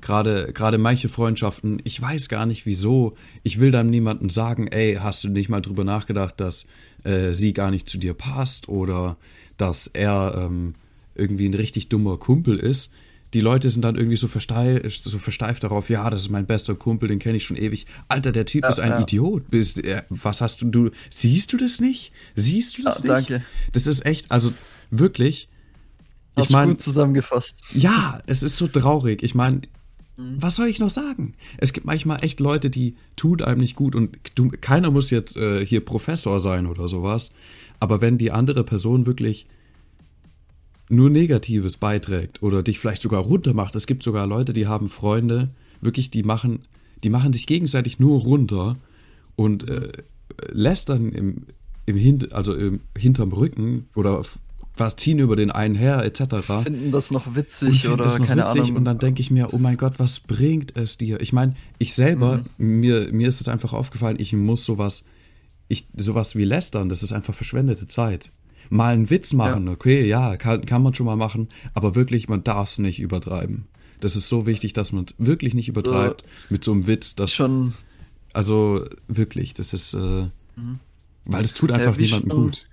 Gerade, 0.00 0.52
gerade 0.52 0.78
manche 0.78 1.08
Freundschaften, 1.08 1.80
ich 1.84 2.00
weiß 2.02 2.28
gar 2.28 2.44
nicht 2.44 2.66
wieso. 2.66 3.14
Ich 3.44 3.60
will 3.60 3.70
dann 3.70 3.88
niemandem 3.90 4.30
sagen, 4.30 4.66
ey, 4.66 4.98
hast 5.00 5.22
du 5.22 5.28
nicht 5.28 5.48
mal 5.48 5.60
drüber 5.60 5.84
nachgedacht, 5.84 6.40
dass 6.40 6.66
äh, 7.04 7.34
sie 7.34 7.52
gar 7.52 7.70
nicht 7.70 7.88
zu 7.88 7.98
dir 7.98 8.14
passt 8.14 8.68
oder 8.68 9.16
dass 9.58 9.86
er 9.86 10.34
ähm, 10.46 10.74
irgendwie 11.14 11.48
ein 11.48 11.54
richtig 11.54 11.88
dummer 11.88 12.16
Kumpel 12.16 12.56
ist. 12.56 12.90
Die 13.34 13.40
Leute 13.40 13.70
sind 13.70 13.82
dann 13.82 13.96
irgendwie 13.96 14.16
so, 14.16 14.28
versteif, 14.28 14.94
so 14.94 15.18
versteift 15.18 15.64
darauf, 15.64 15.88
ja, 15.88 16.08
das 16.10 16.20
ist 16.22 16.28
mein 16.30 16.46
bester 16.46 16.74
Kumpel, 16.74 17.08
den 17.08 17.18
kenne 17.18 17.36
ich 17.38 17.44
schon 17.44 17.56
ewig. 17.56 17.86
Alter, 18.08 18.30
der 18.32 18.44
Typ 18.44 18.64
Ja, 18.64 18.68
ist 18.70 18.78
ein 18.80 18.90
ja. 18.90 19.00
Idiot. 19.00 19.48
Bist, 19.50 19.82
äh, 19.84 20.02
was 20.10 20.40
hast 20.42 20.60
du, 20.62 20.66
du, 20.70 20.90
siehst 21.10 21.52
du 21.52 21.56
das 21.56 21.80
nicht? 21.80 22.12
Siehst 22.34 22.76
du 22.78 22.82
das 22.82 23.02
Ja, 23.02 23.16
nicht? 23.16 23.30
danke. 23.30 23.44
Das 23.72 23.86
ist 23.86 24.04
echt, 24.04 24.30
also 24.30 24.52
wirklich, 24.90 25.48
Hast 26.36 26.44
ich 26.46 26.50
meine, 26.50 26.72
gut 26.72 26.82
zusammengefasst. 26.82 27.56
ja, 27.72 28.20
es 28.26 28.42
ist 28.42 28.56
so 28.56 28.66
traurig. 28.66 29.22
Ich 29.22 29.34
meine, 29.34 29.62
Mhm. 30.18 30.36
was 30.42 30.56
soll 30.56 30.66
ich 30.66 30.78
noch 30.78 30.90
sagen? 30.90 31.32
Es 31.56 31.72
gibt 31.72 31.86
manchmal 31.86 32.22
echt 32.22 32.38
Leute, 32.38 32.68
die 32.68 32.96
tun 33.16 33.40
einem 33.40 33.60
nicht 33.60 33.76
gut 33.76 33.94
und 33.96 34.18
du, 34.34 34.50
keiner 34.60 34.90
muss 34.90 35.08
jetzt 35.08 35.38
äh, 35.38 35.64
hier 35.64 35.82
Professor 35.82 36.38
sein 36.38 36.66
oder 36.66 36.86
sowas. 36.86 37.30
Aber 37.80 38.02
wenn 38.02 38.18
die 38.18 38.30
andere 38.30 38.62
Person 38.62 39.06
wirklich 39.06 39.46
nur 40.92 41.10
Negatives 41.10 41.76
beiträgt 41.76 42.42
oder 42.42 42.62
dich 42.62 42.78
vielleicht 42.78 43.02
sogar 43.02 43.22
runtermacht, 43.22 43.74
es 43.74 43.86
gibt 43.86 44.02
sogar 44.02 44.26
Leute, 44.26 44.52
die 44.52 44.66
haben 44.66 44.88
Freunde, 44.88 45.50
wirklich, 45.80 46.10
die 46.10 46.22
machen, 46.22 46.60
die 47.02 47.10
machen 47.10 47.32
sich 47.32 47.46
gegenseitig 47.46 47.98
nur 47.98 48.20
runter 48.20 48.74
und 49.34 49.68
äh, 49.68 49.90
lästern 50.50 51.10
im, 51.12 51.46
im 51.86 51.96
Hint, 51.96 52.32
also 52.32 52.54
im, 52.54 52.80
hinterm 52.96 53.32
Rücken 53.32 53.86
oder 53.96 54.22
was 54.76 54.96
ziehen 54.96 55.18
über 55.18 55.36
den 55.36 55.50
einen 55.50 55.74
her, 55.74 56.02
etc. 56.04 56.46
finden 56.62 56.92
das 56.92 57.10
noch 57.10 57.34
witzig 57.34 57.88
oder 57.88 58.04
das 58.04 58.18
noch 58.18 58.26
keine 58.26 58.44
witzig 58.44 58.62
Ahnung. 58.62 58.76
und 58.76 58.84
dann 58.84 58.98
denke 58.98 59.20
ich 59.20 59.30
mir, 59.30 59.52
oh 59.52 59.58
mein 59.58 59.76
Gott, 59.76 59.94
was 59.98 60.20
bringt 60.20 60.76
es 60.76 60.96
dir? 60.98 61.20
Ich 61.20 61.32
meine, 61.32 61.54
ich 61.78 61.94
selber, 61.94 62.42
Mhm. 62.58 62.80
mir, 62.80 63.12
mir 63.12 63.28
ist 63.28 63.40
es 63.40 63.48
einfach 63.48 63.72
aufgefallen, 63.72 64.16
ich 64.18 64.32
muss 64.34 64.64
sowas, 64.64 65.04
ich, 65.68 65.86
sowas 65.96 66.36
wie 66.36 66.44
lästern, 66.44 66.88
das 66.88 67.02
ist 67.02 67.12
einfach 67.12 67.34
verschwendete 67.34 67.86
Zeit. 67.86 68.30
Mal 68.70 68.94
einen 68.94 69.10
Witz 69.10 69.32
machen, 69.32 69.68
okay, 69.68 70.06
ja, 70.06 70.36
kann, 70.36 70.64
kann 70.66 70.82
man 70.82 70.94
schon 70.94 71.06
mal 71.06 71.16
machen, 71.16 71.48
aber 71.74 71.94
wirklich, 71.94 72.28
man 72.28 72.42
darf 72.44 72.70
es 72.70 72.78
nicht 72.78 73.00
übertreiben. 73.00 73.66
Das 74.00 74.16
ist 74.16 74.28
so 74.28 74.46
wichtig, 74.46 74.72
dass 74.72 74.92
man 74.92 75.04
es 75.04 75.14
wirklich 75.18 75.54
nicht 75.54 75.68
übertreibt 75.68 76.22
mit 76.50 76.64
so 76.64 76.72
einem 76.72 76.86
Witz, 76.86 77.14
das 77.14 77.32
schon 77.32 77.74
also 78.32 78.84
wirklich, 79.08 79.52
das 79.54 79.72
ist, 79.74 79.94
äh, 79.94 80.26
weil 81.26 81.42
das 81.42 81.54
tut 81.54 81.70
einfach 81.70 81.94
Mhm. 81.94 81.98
wie 81.98 82.04
niemandem 82.04 82.30
schon- 82.30 82.42
gut. 82.44 82.66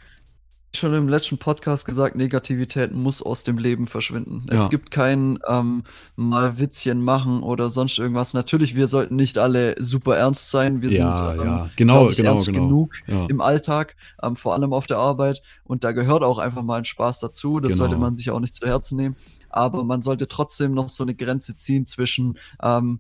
Schon 0.76 0.94
im 0.94 1.10
letzten 1.10 1.38
Podcast 1.40 1.86
gesagt, 1.86 2.16
Negativität 2.16 2.92
muss 2.94 3.22
aus 3.24 3.44
dem 3.44 3.58
Leben 3.58 3.88
verschwinden. 3.88 4.46
Ja. 4.52 4.64
Es 4.64 4.70
gibt 4.70 4.92
kein 4.92 5.40
ähm, 5.48 5.84
mal 6.16 6.60
Witzchen 6.60 7.02
machen 7.04 7.42
oder 7.42 7.70
sonst 7.70 7.98
irgendwas. 7.98 8.34
Natürlich, 8.34 8.76
wir 8.76 8.88
sollten 8.88 9.16
nicht 9.16 9.38
alle 9.40 9.76
super 9.82 10.16
ernst 10.18 10.52
sein. 10.52 10.82
Wir 10.82 10.92
Ja, 10.92 11.32
sind 11.32 11.42
ähm, 11.42 11.48
ja, 11.48 11.70
genau, 11.76 12.10
ich, 12.10 12.18
genau, 12.18 12.30
ernst 12.32 12.46
genau. 12.46 12.68
genug 12.68 12.94
Ja. 13.08 13.26
im 13.26 13.42
Alltag, 13.42 13.96
ähm, 14.22 14.36
vor 14.36 14.54
allem 14.54 14.72
auf 14.74 14.86
der 14.86 14.98
Arbeit. 14.98 15.42
Und 15.64 15.84
da 15.84 15.92
gehört 15.92 16.24
auch 16.24 16.38
einfach 16.38 16.62
mal 16.64 16.78
ein 16.78 16.86
Spaß 16.86 17.20
dazu. 17.20 17.60
Das 17.60 17.74
Genau. 17.74 17.84
sollte 17.86 17.98
man 17.98 18.14
sich 18.14 18.30
auch 18.30 18.40
nicht 18.40 18.54
zu 18.56 18.68
Herzen 18.68 18.96
nehmen. 18.98 19.16
Aber 19.50 19.84
man 19.84 20.02
sollte 20.04 20.28
trotzdem 20.28 20.74
noch 20.76 20.90
so 20.90 21.04
eine 21.04 21.16
Grenze 21.16 21.56
ziehen 21.56 21.88
zwischen 21.88 22.38
ähm, 22.62 23.00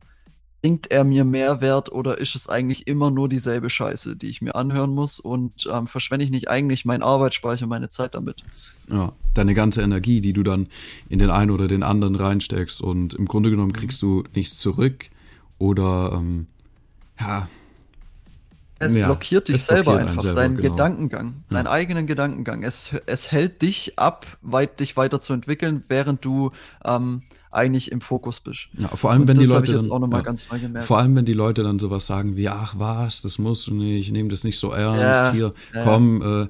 bringt 0.61 0.91
er 0.91 1.03
mir 1.03 1.23
Mehrwert 1.23 1.91
oder 1.91 2.17
ist 2.17 2.35
es 2.35 2.49
eigentlich 2.49 2.87
immer 2.87 3.11
nur 3.11 3.29
dieselbe 3.29 3.69
Scheiße, 3.69 4.15
die 4.15 4.27
ich 4.29 4.41
mir 4.41 4.55
anhören 4.55 4.91
muss 4.91 5.19
und 5.19 5.67
ähm, 5.71 5.87
verschwende 5.87 6.25
ich 6.25 6.31
nicht 6.31 6.49
eigentlich 6.49 6.85
meinen 6.85 7.03
Arbeitsspeicher, 7.03 7.65
meine 7.67 7.89
Zeit 7.89 8.15
damit? 8.15 8.43
Ja, 8.89 9.13
deine 9.33 9.53
ganze 9.53 9.81
Energie, 9.81 10.19
die 10.21 10.33
du 10.33 10.43
dann 10.43 10.67
in 11.07 11.19
den 11.19 11.29
einen 11.29 11.51
oder 11.51 11.67
den 11.67 11.83
anderen 11.83 12.15
reinsteckst 12.15 12.81
und 12.81 13.13
im 13.13 13.25
Grunde 13.25 13.49
genommen 13.51 13.73
kriegst 13.73 14.01
du 14.01 14.23
nichts 14.35 14.57
zurück 14.57 15.09
oder 15.59 16.13
ähm, 16.15 16.47
ja. 17.19 17.47
Es 18.81 18.95
ja, 18.95 19.07
blockiert 19.07 19.49
dich 19.49 19.55
es 19.55 19.65
selber 19.65 19.91
blockiert 19.91 20.09
einfach, 20.09 20.21
selber, 20.23 20.41
deinen 20.41 20.55
genau. 20.55 20.69
Gedankengang, 20.71 21.43
deinen 21.49 21.65
Ja. 21.65 21.71
eigenen 21.71 22.07
Gedankengang. 22.07 22.63
Es, 22.63 22.95
es 23.07 23.29
hält 23.31 23.61
dich 23.61 23.99
ab, 23.99 24.25
weit, 24.41 24.79
dich 24.79 24.95
weiterzuentwickeln, 24.95 25.83
während 25.89 26.23
du 26.23 26.51
ähm, 26.85 27.23
eigentlich 27.51 27.91
im 27.91 27.99
Fokus 28.01 28.39
bist. 28.39 28.67
Ja, 28.77 28.89
vor 28.95 29.09
allem, 29.09 29.23
Und 29.23 29.27
wenn 29.29 29.37
die 29.37 29.45
das 29.47 29.53
Leute 29.53 29.73
dann, 29.73 30.73
ja, 30.75 30.81
vor 30.81 30.99
allem, 30.99 31.15
wenn 31.15 31.25
die 31.25 31.33
Leute 31.33 31.63
dann 31.63 31.79
sowas 31.79 32.05
sagen 32.05 32.35
wie, 32.35 32.47
ach 32.47 32.75
was, 32.77 33.21
das 33.23 33.39
musst 33.39 33.67
du 33.67 33.73
nicht, 33.73 34.11
nehm 34.11 34.29
das 34.29 34.43
nicht 34.43 34.59
so 34.59 34.71
ernst, 34.71 34.99
Ja, 35.01 35.31
hier, 35.31 35.53
ja. 35.73 35.83
komm, 35.83 36.21
äh, 36.21 36.47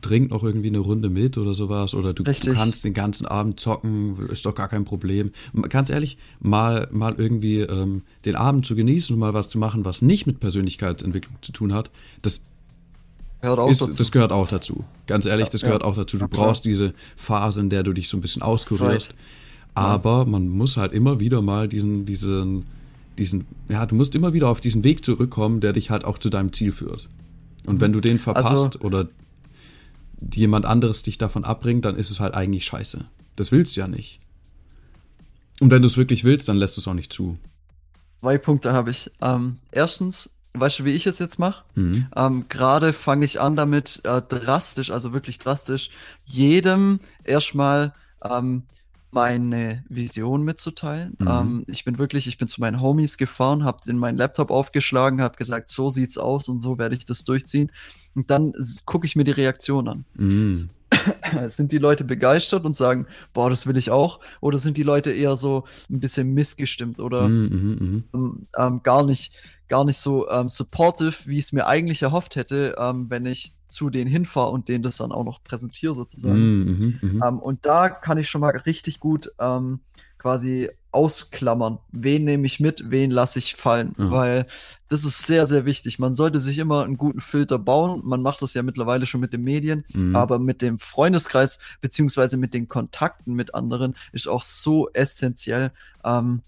trink 0.00 0.30
noch 0.30 0.42
irgendwie 0.42 0.68
eine 0.68 0.78
Runde 0.80 1.10
mit 1.10 1.38
oder 1.38 1.54
sowas, 1.54 1.94
oder 1.94 2.12
du, 2.12 2.24
du 2.24 2.54
kannst 2.54 2.84
den 2.84 2.92
ganzen 2.94 3.26
Abend 3.26 3.60
zocken, 3.60 4.16
ist 4.30 4.44
doch 4.44 4.54
gar 4.54 4.68
kein 4.68 4.84
Problem. 4.84 5.30
Ganz 5.68 5.90
ehrlich, 5.90 6.18
mal, 6.40 6.88
mal 6.90 7.14
irgendwie 7.16 7.60
ähm, 7.60 8.02
den 8.24 8.34
Abend 8.34 8.66
zu 8.66 8.74
genießen 8.74 9.14
und 9.14 9.20
mal 9.20 9.34
was 9.34 9.48
zu 9.48 9.58
machen, 9.58 9.84
was 9.84 10.02
nicht 10.02 10.26
mit 10.26 10.40
Persönlichkeitsentwicklung 10.40 11.36
zu 11.40 11.52
tun 11.52 11.72
hat, 11.72 11.90
das 12.22 12.40
Hört 13.40 13.58
auch 13.58 13.68
ist, 13.68 13.80
dazu. 13.80 13.92
das 13.98 14.12
gehört 14.12 14.30
auch 14.32 14.46
dazu. 14.48 14.84
Ganz 15.08 15.24
ehrlich, 15.26 15.48
das 15.48 15.62
Ja, 15.62 15.68
gehört 15.68 15.82
ja. 15.82 15.88
auch 15.88 15.96
dazu. 15.96 16.16
Du 16.16 16.24
Ja, 16.24 16.28
brauchst 16.28 16.64
diese 16.64 16.94
Phase, 17.16 17.60
in 17.60 17.70
der 17.70 17.82
du 17.82 17.92
dich 17.92 18.08
so 18.08 18.16
ein 18.16 18.20
bisschen 18.20 18.42
auskurierst. 18.42 19.14
Aber 19.74 20.24
man 20.26 20.48
muss 20.48 20.76
halt 20.76 20.92
immer 20.92 21.20
wieder 21.20 21.40
mal 21.42 21.68
diesen, 21.68 22.04
diesen, 22.04 22.64
diesen, 23.18 23.46
ja, 23.68 23.86
du 23.86 23.94
musst 23.94 24.14
immer 24.14 24.32
wieder 24.32 24.48
auf 24.48 24.60
diesen 24.60 24.84
Weg 24.84 25.04
zurückkommen, 25.04 25.60
der 25.60 25.72
dich 25.72 25.90
halt 25.90 26.04
auch 26.04 26.18
zu 26.18 26.28
deinem 26.28 26.52
Ziel 26.52 26.72
führt. 26.72 27.08
Und 27.66 27.80
wenn 27.80 27.92
du 27.92 28.00
den 28.00 28.18
verpasst 28.18 28.50
Also- 28.50 28.80
oder 28.80 29.08
jemand 30.34 30.66
anderes 30.66 31.02
dich 31.02 31.18
davon 31.18 31.44
abbringt, 31.44 31.84
dann 31.84 31.96
ist 31.96 32.10
es 32.10 32.20
halt 32.20 32.34
eigentlich 32.34 32.64
scheiße. 32.64 33.04
Das 33.36 33.50
willst 33.50 33.76
du 33.76 33.80
ja 33.80 33.88
nicht. 33.88 34.20
Und 35.60 35.70
wenn 35.70 35.82
du 35.82 35.86
es 35.88 35.96
wirklich 35.96 36.24
willst, 36.24 36.48
dann 36.48 36.56
lässt 36.56 36.76
du 36.76 36.80
es 36.80 36.88
auch 36.88 36.94
nicht 36.94 37.12
zu. 37.12 37.38
Zwei 38.20 38.38
Punkte 38.38 38.72
habe 38.72 38.90
ich. 38.90 39.10
Ähm, 39.20 39.58
erstens, 39.70 40.36
weißt 40.54 40.80
du, 40.80 40.84
wie 40.84 40.90
ich 40.90 41.06
es 41.06 41.18
jetzt 41.18 41.38
mache? 41.38 41.64
Mhm. 41.74 42.06
Ähm, 42.14 42.44
Gerade 42.48 42.92
fange 42.92 43.24
ich 43.24 43.40
an 43.40 43.56
damit 43.56 44.00
äh, 44.04 44.22
drastisch, 44.22 44.90
also 44.90 45.12
wirklich 45.12 45.38
drastisch, 45.38 45.90
jedem 46.24 47.00
erstmal 47.24 47.92
ähm, 48.22 48.62
meine 49.12 49.84
Vision 49.88 50.42
mitzuteilen. 50.42 51.16
Mhm. 51.18 51.28
Ähm, 51.28 51.64
ich 51.68 51.84
bin 51.84 51.98
wirklich, 51.98 52.26
ich 52.26 52.38
bin 52.38 52.48
zu 52.48 52.60
meinen 52.60 52.80
Homies 52.80 53.18
gefahren, 53.18 53.64
habe 53.64 53.78
in 53.86 53.98
meinen 53.98 54.16
Laptop 54.16 54.50
aufgeschlagen, 54.50 55.20
habe 55.20 55.36
gesagt, 55.36 55.68
so 55.70 55.90
sieht's 55.90 56.18
aus 56.18 56.48
und 56.48 56.58
so 56.58 56.78
werde 56.78 56.96
ich 56.96 57.04
das 57.04 57.24
durchziehen. 57.24 57.70
Und 58.14 58.30
dann 58.30 58.52
gucke 58.84 59.06
ich 59.06 59.14
mir 59.14 59.24
die 59.24 59.30
Reaktion 59.30 59.88
an. 59.88 60.04
Mhm. 60.14 60.70
Sind 61.46 61.72
die 61.72 61.78
Leute 61.78 62.04
begeistert 62.04 62.64
und 62.64 62.76
sagen, 62.76 63.06
boah, 63.32 63.50
das 63.50 63.66
will 63.66 63.76
ich 63.76 63.90
auch? 63.90 64.20
Oder 64.40 64.58
sind 64.58 64.76
die 64.76 64.82
Leute 64.82 65.12
eher 65.12 65.36
so 65.36 65.64
ein 65.90 66.00
bisschen 66.00 66.34
missgestimmt 66.34 67.00
oder 67.00 67.28
mhm, 67.28 67.76
mhm. 67.80 68.04
ähm, 68.14 68.46
ähm, 68.56 68.82
gar 68.82 69.04
nicht, 69.04 69.32
gar 69.68 69.84
nicht 69.84 69.98
so 69.98 70.28
ähm, 70.30 70.48
supportive, 70.48 71.14
wie 71.26 71.38
ich 71.38 71.46
es 71.46 71.52
mir 71.52 71.66
eigentlich 71.66 72.02
erhofft 72.02 72.36
hätte, 72.36 72.76
ähm, 72.78 73.06
wenn 73.08 73.26
ich 73.26 73.54
zu 73.68 73.90
denen 73.90 74.10
hinfahre 74.10 74.50
und 74.50 74.68
denen 74.68 74.82
das 74.82 74.98
dann 74.98 75.12
auch 75.12 75.24
noch 75.24 75.42
präsentiere 75.42 75.94
sozusagen. 75.94 76.34
Mhm, 76.38 76.98
mhm, 77.00 77.14
mhm. 77.14 77.22
Ähm, 77.26 77.38
und 77.38 77.64
da 77.64 77.88
kann 77.88 78.18
ich 78.18 78.28
schon 78.28 78.42
mal 78.42 78.50
richtig 78.50 79.00
gut 79.00 79.32
ähm, 79.38 79.80
quasi 80.22 80.70
ausklammern, 80.92 81.78
wen 81.90 82.24
nehme 82.24 82.46
ich 82.46 82.60
mit, 82.60 82.90
wen 82.90 83.10
lasse 83.10 83.38
ich 83.40 83.56
fallen, 83.56 83.94
Ja. 83.98 84.10
weil 84.10 84.46
das 84.88 85.04
ist 85.04 85.26
sehr, 85.26 85.46
sehr 85.46 85.64
wichtig. 85.64 85.98
Man 85.98 86.14
sollte 86.14 86.38
sich 86.38 86.58
immer 86.58 86.84
einen 86.84 86.98
guten 86.98 87.20
Filter 87.20 87.58
bauen. 87.58 88.02
Man 88.04 88.22
macht 88.22 88.42
das 88.42 88.52
ja 88.54 88.62
mittlerweile 88.62 89.06
schon 89.06 89.20
mit 89.22 89.32
den 89.32 89.42
Medien, 89.42 89.84
Mhm. 89.94 90.14
aber 90.14 90.38
mit 90.38 90.60
dem 90.62 90.78
Freundeskreis 90.78 91.58
beziehungsweise 91.80 92.36
mit 92.36 92.52
den 92.54 92.68
Kontakten 92.68 93.34
mit 93.34 93.54
anderen 93.54 93.96
ist 94.12 94.28
auch 94.28 94.42
so 94.42 94.90
essentiell. 94.92 95.72
Ähm, 96.04 96.42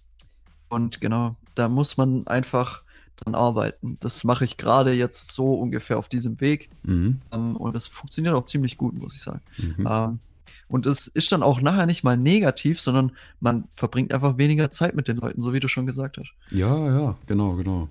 und 0.68 1.00
genau, 1.00 1.36
da 1.54 1.68
muss 1.68 1.96
man 1.96 2.26
einfach 2.26 2.82
dran 3.16 3.34
arbeiten. 3.34 3.96
Das 4.00 4.24
mache 4.24 4.44
ich 4.44 4.56
gerade 4.58 4.92
jetzt 4.92 5.32
so 5.32 5.54
ungefähr 5.54 5.98
auf 5.98 6.08
diesem 6.08 6.40
Weg. 6.40 6.68
Mhm. 6.82 7.20
Ähm, 7.32 7.56
und 7.56 7.74
es 7.76 7.86
funktioniert 7.86 8.34
auch 8.34 8.44
ziemlich 8.44 8.76
gut, 8.76 8.94
muss 8.94 9.14
ich 9.14 9.22
sagen. 9.22 9.40
Mhm. 9.56 9.86
Ähm, 9.88 10.18
und 10.68 10.86
es 10.86 11.06
ist 11.06 11.30
dann 11.32 11.42
auch 11.42 11.60
nachher 11.60 11.86
nicht 11.86 12.04
mal 12.04 12.16
negativ, 12.16 12.80
sondern 12.80 13.12
man 13.40 13.64
verbringt 13.72 14.12
einfach 14.12 14.38
weniger 14.38 14.70
Zeit 14.70 14.94
mit 14.94 15.08
den 15.08 15.16
Leuten, 15.18 15.40
so 15.42 15.52
wie 15.52 15.60
du 15.60 15.68
schon 15.68 15.86
gesagt 15.86 16.18
hast. 16.18 16.32
Ja, 16.50 16.76
ja, 16.98 17.16
genau, 17.26 17.56
genau. 17.56 17.88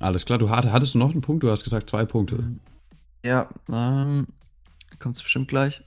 Alles 0.00 0.26
klar, 0.26 0.38
du 0.38 0.50
hatt- 0.50 0.70
hattest 0.70 0.94
du 0.94 0.98
noch 0.98 1.12
einen 1.12 1.20
Punkt? 1.20 1.42
Du 1.42 1.50
hast 1.50 1.64
gesagt 1.64 1.88
zwei 1.90 2.04
Punkte. 2.04 2.44
Ja, 3.24 3.48
ähm, 3.72 4.26
kommt 4.98 5.22
bestimmt 5.22 5.48
gleich. 5.48 5.82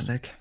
Leck. 0.00 0.34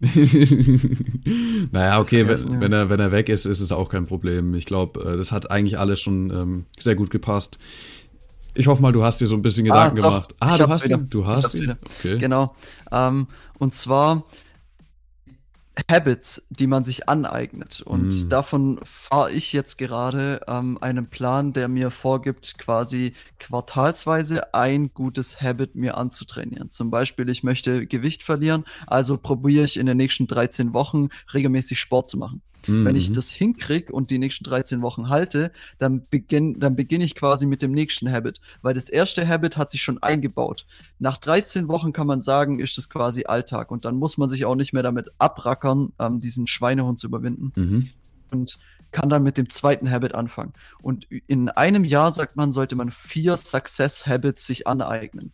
naja, 1.70 2.00
okay, 2.00 2.26
wenn, 2.26 2.60
wenn, 2.60 2.72
er, 2.72 2.90
wenn 2.90 2.98
er 2.98 3.12
weg 3.12 3.28
ist, 3.28 3.46
ist 3.46 3.60
es 3.60 3.70
auch 3.70 3.88
kein 3.88 4.06
Problem. 4.06 4.54
Ich 4.54 4.66
glaube, 4.66 5.00
äh, 5.12 5.16
das 5.16 5.30
hat 5.30 5.50
eigentlich 5.50 5.78
alles 5.78 6.00
schon 6.00 6.30
ähm, 6.30 6.64
sehr 6.78 6.96
gut 6.96 7.10
gepasst. 7.10 7.58
Ich 8.54 8.66
hoffe 8.66 8.82
mal, 8.82 8.92
du 8.92 9.02
hast 9.02 9.20
dir 9.20 9.26
so 9.26 9.34
ein 9.36 9.42
bisschen 9.42 9.64
Gedanken 9.64 9.96
doch, 9.96 10.08
gemacht. 10.08 10.34
Ah, 10.40 10.52
ich 10.52 10.58
du 10.58 10.68
hast 10.68 10.84
wieder. 10.84 10.96
ihn? 10.96 11.08
Du 11.10 11.26
hast 11.26 11.54
ihn? 11.54 11.70
Okay. 11.98 12.18
Genau. 12.18 12.54
Ähm, 12.90 13.26
und 13.58 13.74
zwar 13.74 14.24
Habits, 15.90 16.42
die 16.50 16.66
man 16.66 16.84
sich 16.84 17.08
aneignet. 17.08 17.80
Und 17.80 18.26
Mm. 18.26 18.28
davon 18.28 18.78
fahre 18.84 19.32
ich 19.32 19.54
jetzt 19.54 19.78
gerade 19.78 20.42
ähm, 20.46 20.76
einen 20.82 21.06
Plan, 21.08 21.54
der 21.54 21.68
mir 21.68 21.90
vorgibt, 21.90 22.58
quasi 22.58 23.14
quartalsweise 23.38 24.52
ein 24.52 24.92
gutes 24.92 25.40
Habit 25.40 25.74
mir 25.74 25.96
anzutrainieren. 25.96 26.70
Zum 26.70 26.90
Beispiel, 26.90 27.30
ich 27.30 27.42
möchte 27.42 27.86
Gewicht 27.86 28.22
verlieren, 28.22 28.64
also 28.86 29.16
probiere 29.16 29.64
ich 29.64 29.78
in 29.78 29.86
den 29.86 29.96
nächsten 29.96 30.26
13 30.26 30.74
Wochen 30.74 31.08
regelmäßig 31.32 31.80
Sport 31.80 32.10
zu 32.10 32.18
machen. 32.18 32.42
Wenn 32.66 32.96
ich 32.96 33.10
Mhm. 33.10 33.14
das 33.14 33.30
hinkriege 33.30 33.92
und 33.92 34.10
die 34.10 34.18
nächsten 34.18 34.44
13 34.44 34.82
Wochen 34.82 35.08
halte, 35.08 35.52
dann 35.78 36.06
beginne 36.10 36.58
dann 36.58 36.76
beginn 36.76 37.00
ich 37.00 37.14
quasi 37.14 37.46
mit 37.46 37.62
dem 37.62 37.72
nächsten 37.72 38.10
Habit. 38.10 38.40
Weil 38.62 38.74
das 38.74 38.88
erste 38.88 39.26
Habit 39.26 39.56
hat 39.56 39.70
sich 39.70 39.82
schon 39.82 40.02
eingebaut. 40.02 40.66
Nach 40.98 41.16
13 41.16 41.68
Wochen 41.68 41.92
kann 41.92 42.06
man 42.06 42.20
sagen, 42.20 42.58
ist 42.58 42.78
das 42.78 42.88
quasi 42.88 43.24
Alltag. 43.24 43.70
Und 43.70 43.84
dann 43.84 43.96
muss 43.96 44.18
man 44.18 44.28
sich 44.28 44.44
auch 44.44 44.54
nicht 44.54 44.72
mehr 44.72 44.82
damit 44.82 45.10
abrackern, 45.18 45.92
ähm, 45.98 46.20
diesen 46.20 46.46
Schweinehund 46.46 46.98
zu 46.98 47.06
überwinden. 47.06 47.52
Mhm. 47.56 47.88
Und 48.30 48.58
kann 48.92 49.08
dann 49.08 49.22
mit 49.22 49.38
dem 49.38 49.48
zweiten 49.48 49.90
Habit 49.90 50.14
anfangen. 50.14 50.52
Und 50.82 51.06
in 51.26 51.48
einem 51.48 51.84
Jahr, 51.84 52.12
sagt 52.12 52.36
man, 52.36 52.52
sollte 52.52 52.76
man 52.76 52.90
vier 52.90 53.36
Success 53.36 54.06
Habits 54.06 54.44
sich 54.46 54.66
aneignen. 54.66 55.32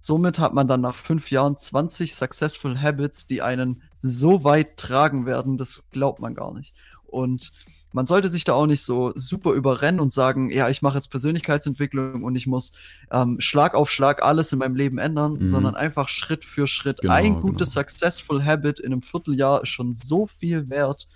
Somit 0.00 0.38
hat 0.38 0.54
man 0.54 0.68
dann 0.68 0.80
nach 0.80 0.94
fünf 0.94 1.30
Jahren 1.30 1.56
20 1.56 2.14
Successful 2.14 2.80
Habits, 2.80 3.26
die 3.26 3.42
einen 3.42 3.82
so 3.98 4.44
weit 4.44 4.76
tragen 4.76 5.26
werden, 5.26 5.58
das 5.58 5.88
glaubt 5.90 6.20
man 6.20 6.34
gar 6.34 6.52
nicht. 6.54 6.74
Und 7.04 7.52
man 7.92 8.04
sollte 8.04 8.28
sich 8.28 8.44
da 8.44 8.52
auch 8.52 8.66
nicht 8.66 8.82
so 8.82 9.12
super 9.14 9.52
überrennen 9.52 10.00
und 10.00 10.12
sagen, 10.12 10.50
ja, 10.50 10.68
ich 10.68 10.82
mache 10.82 10.96
jetzt 10.96 11.08
Persönlichkeitsentwicklung 11.10 12.24
und 12.24 12.36
ich 12.36 12.46
muss 12.46 12.74
ähm, 13.10 13.40
Schlag 13.40 13.74
auf 13.74 13.90
Schlag 13.90 14.22
alles 14.22 14.52
in 14.52 14.58
meinem 14.58 14.74
Leben 14.74 14.98
ändern, 14.98 15.34
Mhm. 15.34 15.46
sondern 15.46 15.74
einfach 15.76 16.08
Schritt 16.08 16.44
für 16.44 16.66
Schritt. 16.66 17.00
Genau, 17.00 17.14
Ein 17.14 17.40
gutes 17.40 17.70
genau. 17.72 17.80
Successful 17.86 18.44
Habit 18.44 18.80
in 18.80 18.92
einem 18.92 19.00
Vierteljahr 19.02 19.62
ist 19.62 19.70
schon 19.70 19.94
so 19.94 20.26
viel 20.26 20.68
wert 20.68 21.08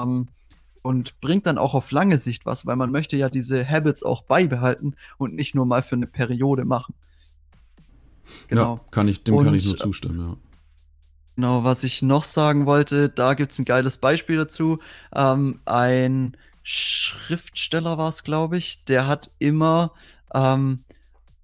ähm, 0.00 0.28
und 0.80 1.20
bringt 1.20 1.44
dann 1.46 1.58
auch 1.58 1.74
auf 1.74 1.90
lange 1.90 2.16
Sicht 2.16 2.46
was, 2.46 2.64
weil 2.64 2.76
man 2.76 2.90
möchte 2.90 3.16
ja 3.18 3.28
diese 3.28 3.68
Habits 3.68 4.02
auch 4.02 4.22
beibehalten 4.22 4.94
und 5.18 5.34
nicht 5.34 5.54
nur 5.54 5.66
mal 5.66 5.82
für 5.82 5.96
eine 5.96 6.06
Periode 6.06 6.64
machen. 6.64 6.94
Genau. 8.48 8.76
Ja, 8.76 8.80
kann 8.90 9.06
ich, 9.08 9.22
dem 9.22 9.36
kann 9.36 9.48
Und, 9.48 9.54
ich 9.54 9.66
nur 9.66 9.76
zustimmen, 9.76 10.18
ja. 10.18 10.36
Genau, 11.36 11.64
was 11.64 11.82
ich 11.82 12.02
noch 12.02 12.24
sagen 12.24 12.66
wollte, 12.66 13.08
da 13.08 13.34
gibt's 13.34 13.58
ein 13.58 13.64
geiles 13.64 13.98
Beispiel 13.98 14.36
dazu. 14.36 14.78
Ähm, 15.14 15.60
ein 15.64 16.36
Schriftsteller 16.62 17.98
war 17.98 18.08
es, 18.08 18.22
glaube 18.22 18.56
ich, 18.56 18.84
der 18.84 19.06
hat 19.06 19.30
immer 19.38 19.92
ähm, 20.34 20.80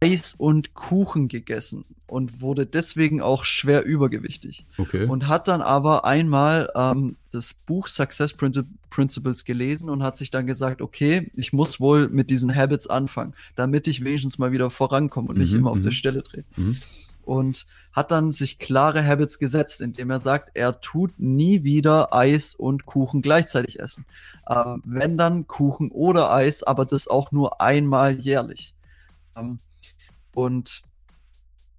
Eis 0.00 0.34
und 0.34 0.74
Kuchen 0.74 1.28
gegessen 1.28 1.84
und 2.06 2.40
wurde 2.40 2.66
deswegen 2.66 3.20
auch 3.20 3.44
schwer 3.44 3.84
übergewichtig. 3.84 4.64
Okay. 4.76 5.06
Und 5.06 5.26
hat 5.26 5.48
dann 5.48 5.60
aber 5.60 6.04
einmal 6.04 6.70
ähm, 6.76 7.16
das 7.32 7.52
Buch 7.52 7.88
Success 7.88 8.32
Princi- 8.34 8.64
Principles 8.90 9.44
gelesen 9.44 9.90
und 9.90 10.02
hat 10.02 10.16
sich 10.16 10.30
dann 10.30 10.46
gesagt, 10.46 10.80
okay, 10.82 11.30
ich 11.34 11.52
muss 11.52 11.80
wohl 11.80 12.08
mit 12.08 12.30
diesen 12.30 12.54
Habits 12.54 12.86
anfangen, 12.86 13.34
damit 13.56 13.88
ich 13.88 14.04
wenigstens 14.04 14.38
mal 14.38 14.52
wieder 14.52 14.70
vorankomme 14.70 15.28
und 15.28 15.38
nicht 15.38 15.52
Mhm, 15.52 15.58
immer 15.58 15.70
auf 15.70 15.78
mhm. 15.78 15.84
der 15.84 15.90
Stelle 15.92 16.22
trete 16.22 16.46
Mhm. 16.56 16.76
Und 17.28 17.66
hat 17.92 18.10
dann 18.10 18.32
sich 18.32 18.58
klare 18.58 19.06
Habits 19.06 19.38
gesetzt, 19.38 19.82
indem 19.82 20.08
er 20.08 20.18
sagt, 20.18 20.52
er 20.54 20.80
tut 20.80 21.18
nie 21.18 21.62
wieder 21.62 22.14
Eis 22.14 22.54
und 22.54 22.86
Kuchen 22.86 23.20
gleichzeitig 23.20 23.80
essen. 23.80 24.06
Ähm, 24.48 24.82
wenn 24.86 25.18
dann 25.18 25.46
Kuchen 25.46 25.90
oder 25.90 26.32
Eis, 26.32 26.62
aber 26.62 26.86
das 26.86 27.06
auch 27.06 27.30
nur 27.30 27.60
einmal 27.60 28.18
jährlich. 28.18 28.74
Ähm, 29.36 29.58
und 30.34 30.84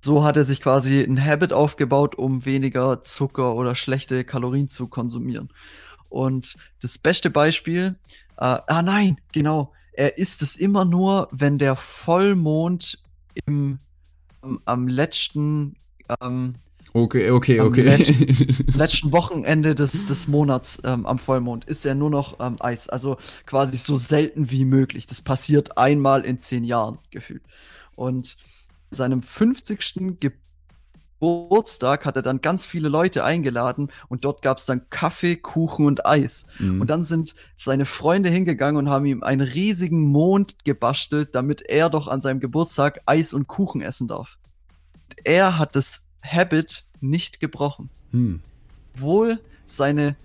so 0.01 0.23
hat 0.23 0.37
er 0.37 0.45
sich 0.45 0.61
quasi 0.61 1.01
ein 1.01 1.19
Habit 1.19 1.51
aufgebaut, 1.51 2.13
um 2.13 2.45
weniger 2.45 3.01
Zucker 3.01 3.55
oder 3.55 3.73
schlechte 3.73 4.23
Kalorien 4.23 4.67
zu 4.67 4.87
konsumieren. 4.87 5.49
Und 6.09 6.57
das 6.79 6.99
beste 6.99 7.31
Beispiel, 7.31 7.97
äh, 8.37 8.59
ah 8.67 8.81
nein, 8.83 9.19
genau, 9.31 9.73
er 9.93 10.19
isst 10.19 10.43
es 10.43 10.57
immer 10.57 10.85
nur, 10.85 11.27
wenn 11.31 11.57
der 11.57 11.75
Vollmond 11.75 13.03
im, 13.45 13.79
am, 14.41 14.61
am 14.65 14.87
letzten, 14.87 15.75
ähm, 16.21 16.55
Okay, 16.91 17.29
okay, 17.29 17.59
okay. 17.59 17.81
letz- 17.87 18.77
letzten 18.77 19.11
Wochenende 19.11 19.75
des, 19.75 20.05
des 20.05 20.27
Monats 20.27 20.81
ähm, 20.83 21.05
am 21.05 21.19
Vollmond 21.19 21.65
isst 21.65 21.85
er 21.85 21.93
nur 21.93 22.09
noch 22.09 22.39
ähm, 22.39 22.55
Eis. 22.59 22.89
Also 22.89 23.17
quasi 23.45 23.77
so 23.77 23.95
selten 23.95 24.49
wie 24.49 24.65
möglich. 24.65 25.05
Das 25.05 25.21
passiert 25.21 25.77
einmal 25.77 26.25
in 26.25 26.39
zehn 26.39 26.63
Jahren 26.63 26.97
gefühlt. 27.11 27.43
Und 27.95 28.37
seinem 28.89 29.21
50. 29.21 30.17
Geburtstag 30.19 30.48
hat 31.21 32.15
er 32.15 32.21
dann 32.21 32.41
ganz 32.41 32.65
viele 32.65 32.89
Leute 32.89 33.23
eingeladen 33.23 33.91
und 34.07 34.25
dort 34.25 34.41
gab 34.41 34.57
es 34.57 34.65
dann 34.65 34.89
Kaffee, 34.89 35.35
Kuchen 35.35 35.85
und 35.85 36.05
Eis. 36.05 36.47
Mhm. 36.59 36.81
Und 36.81 36.89
dann 36.89 37.03
sind 37.03 37.35
seine 37.55 37.85
Freunde 37.85 38.29
hingegangen 38.29 38.77
und 38.77 38.89
haben 38.89 39.05
ihm 39.05 39.23
einen 39.23 39.41
riesigen 39.41 40.01
Mond 40.01 40.63
gebastelt, 40.65 41.35
damit 41.35 41.61
er 41.61 41.89
doch 41.89 42.07
an 42.07 42.21
seinem 42.21 42.39
Geburtstag 42.39 43.01
Eis 43.05 43.33
und 43.33 43.47
Kuchen 43.47 43.81
essen 43.81 44.07
darf. 44.07 44.37
Und 45.09 45.15
er 45.25 45.57
hat 45.57 45.75
das 45.75 46.05
Habit 46.23 46.85
nicht 47.01 47.39
gebrochen. 47.39 47.89
hm. 48.11 48.41
Obwohl 48.95 49.39
seine 49.65 50.15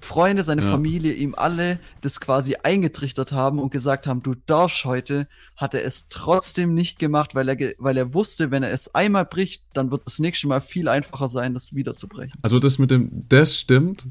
Freunde, 0.00 0.44
seine 0.44 0.62
Ja. 0.62 0.70
Familie 0.70 1.12
ihm 1.12 1.34
alle 1.34 1.78
das 2.00 2.20
quasi 2.20 2.56
eingetrichtert 2.62 3.32
haben 3.32 3.58
und 3.58 3.70
gesagt 3.70 4.06
haben, 4.06 4.22
du 4.22 4.34
darfst 4.46 4.84
heute, 4.84 5.26
hat 5.56 5.74
er 5.74 5.84
es 5.84 6.08
trotzdem 6.08 6.74
nicht 6.74 6.98
gemacht, 6.98 7.34
weil 7.34 7.48
er, 7.48 7.74
weil 7.78 7.96
er 7.96 8.14
wusste, 8.14 8.50
wenn 8.50 8.62
er 8.62 8.72
es 8.72 8.94
einmal 8.94 9.24
bricht, 9.24 9.64
dann 9.72 9.90
wird 9.90 10.02
das 10.04 10.18
nächste 10.18 10.46
Mal 10.46 10.60
viel 10.60 10.88
einfacher 10.88 11.28
sein, 11.28 11.54
das 11.54 11.74
wieder 11.74 11.96
zu 11.96 12.08
brechen. 12.08 12.38
Also 12.42 12.60
das 12.60 12.78
mit 12.78 12.90
dem, 12.90 13.24
das 13.28 13.58
stimmt. 13.58 14.06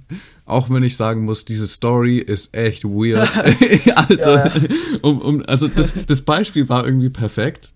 Auch 0.46 0.70
wenn 0.70 0.84
ich 0.84 0.98
sagen 0.98 1.26
muss, 1.26 1.46
diese 1.46 1.68
Story 1.68 2.18
ist 2.18 2.56
echt 2.56 2.84
weird. 2.84 3.30
also, 3.96 4.30
Ja, 4.30 4.48
ja. 4.48 4.54
Um, 5.02 5.22
um, 5.22 5.44
also 5.48 5.68
das, 5.68 5.94
das 6.08 6.22
Beispiel 6.22 6.68
war 6.68 6.86
irgendwie 6.86 7.10
perfekt. 7.10 7.74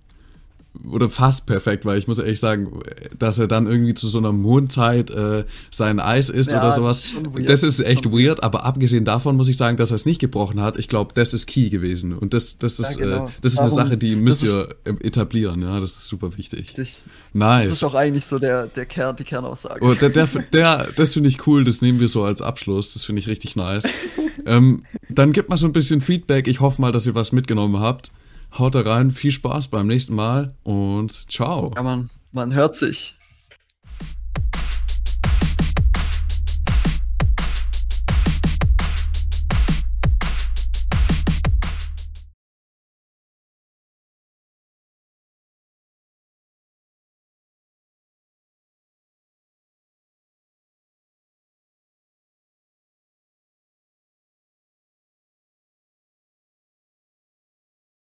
Oder 0.87 1.09
fast 1.09 1.47
perfekt, 1.47 1.83
weil 1.83 1.97
ich 1.97 2.07
muss 2.07 2.19
ehrlich 2.19 2.39
sagen, 2.39 2.79
dass 3.17 3.39
er 3.39 3.47
dann 3.47 3.65
irgendwie 3.65 3.95
zu 3.95 4.07
so 4.07 4.19
einer 4.19 4.31
Mondzeit 4.31 5.09
äh, 5.09 5.43
sein 5.71 5.99
Eis 5.99 6.29
isst 6.29 6.51
Ja, 6.51 6.59
oder 6.59 6.67
das 6.67 6.75
sowas. 6.75 6.97
ist 6.99 7.11
schon 7.11 7.35
weird. 7.35 7.49
Das 7.49 7.63
ist 7.63 7.79
echt 7.79 8.05
weird, 8.11 8.43
aber 8.43 8.65
abgesehen 8.65 9.03
davon 9.03 9.35
muss 9.35 9.47
ich 9.47 9.57
sagen, 9.57 9.77
dass 9.77 9.91
er 9.91 9.95
es 9.95 10.05
nicht 10.05 10.19
gebrochen 10.19 10.61
hat. 10.61 10.77
Ich 10.77 10.87
glaube, 10.87 11.13
das 11.15 11.33
ist 11.33 11.47
key 11.47 11.69
gewesen. 11.69 12.13
Und 12.13 12.35
das, 12.35 12.59
das 12.59 12.79
ist, 12.79 12.97
genau. 12.99 13.25
äh, 13.25 13.29
das 13.41 13.53
ist 13.53 13.59
eine 13.59 13.69
Darum- 13.69 13.83
Sache, 13.87 13.97
die 13.97 14.15
müsst 14.15 14.43
das 14.43 14.49
ihr 14.49 14.75
äh, 14.85 15.07
etablieren. 15.07 15.63
Ja, 15.63 15.79
das 15.79 15.93
ist 15.93 16.07
super 16.07 16.37
wichtig. 16.37 16.59
Richtig. 16.59 17.01
Nice. 17.33 17.69
Das 17.69 17.77
ist 17.79 17.83
auch 17.83 17.95
eigentlich 17.95 18.25
so 18.27 18.37
der, 18.37 18.67
der 18.67 18.85
Kern, 18.85 19.15
die 19.15 19.23
Kernaussage. 19.23 19.83
Oh, 19.83 19.95
der, 19.95 20.09
der, 20.09 20.27
der, 20.53 20.87
das 20.95 21.13
finde 21.13 21.29
ich 21.29 21.47
cool, 21.47 21.63
das 21.63 21.81
nehmen 21.81 21.99
wir 21.99 22.09
so 22.09 22.23
als 22.23 22.43
Abschluss, 22.43 22.93
das 22.93 23.05
finde 23.05 23.21
ich 23.21 23.27
richtig 23.27 23.55
nice. 23.55 23.85
ähm, 24.45 24.83
dann 25.09 25.31
gebt 25.31 25.49
mal 25.49 25.57
so 25.57 25.65
ein 25.65 25.73
bisschen 25.73 26.01
Feedback, 26.01 26.47
ich 26.47 26.59
hoffe 26.59 26.79
mal, 26.79 26.91
dass 26.91 27.07
ihr 27.07 27.15
was 27.15 27.31
mitgenommen 27.31 27.79
habt. 27.79 28.11
Haut 28.57 28.75
da 28.75 28.81
rein, 28.81 29.11
viel 29.11 29.31
Spaß 29.31 29.67
beim 29.67 29.87
nächsten 29.87 30.15
Mal 30.15 30.53
und 30.63 31.31
ciao. 31.31 31.71
Ja, 31.75 31.83
man, 31.83 32.09
man 32.31 32.53
hört 32.53 32.75
sich. 32.75 33.18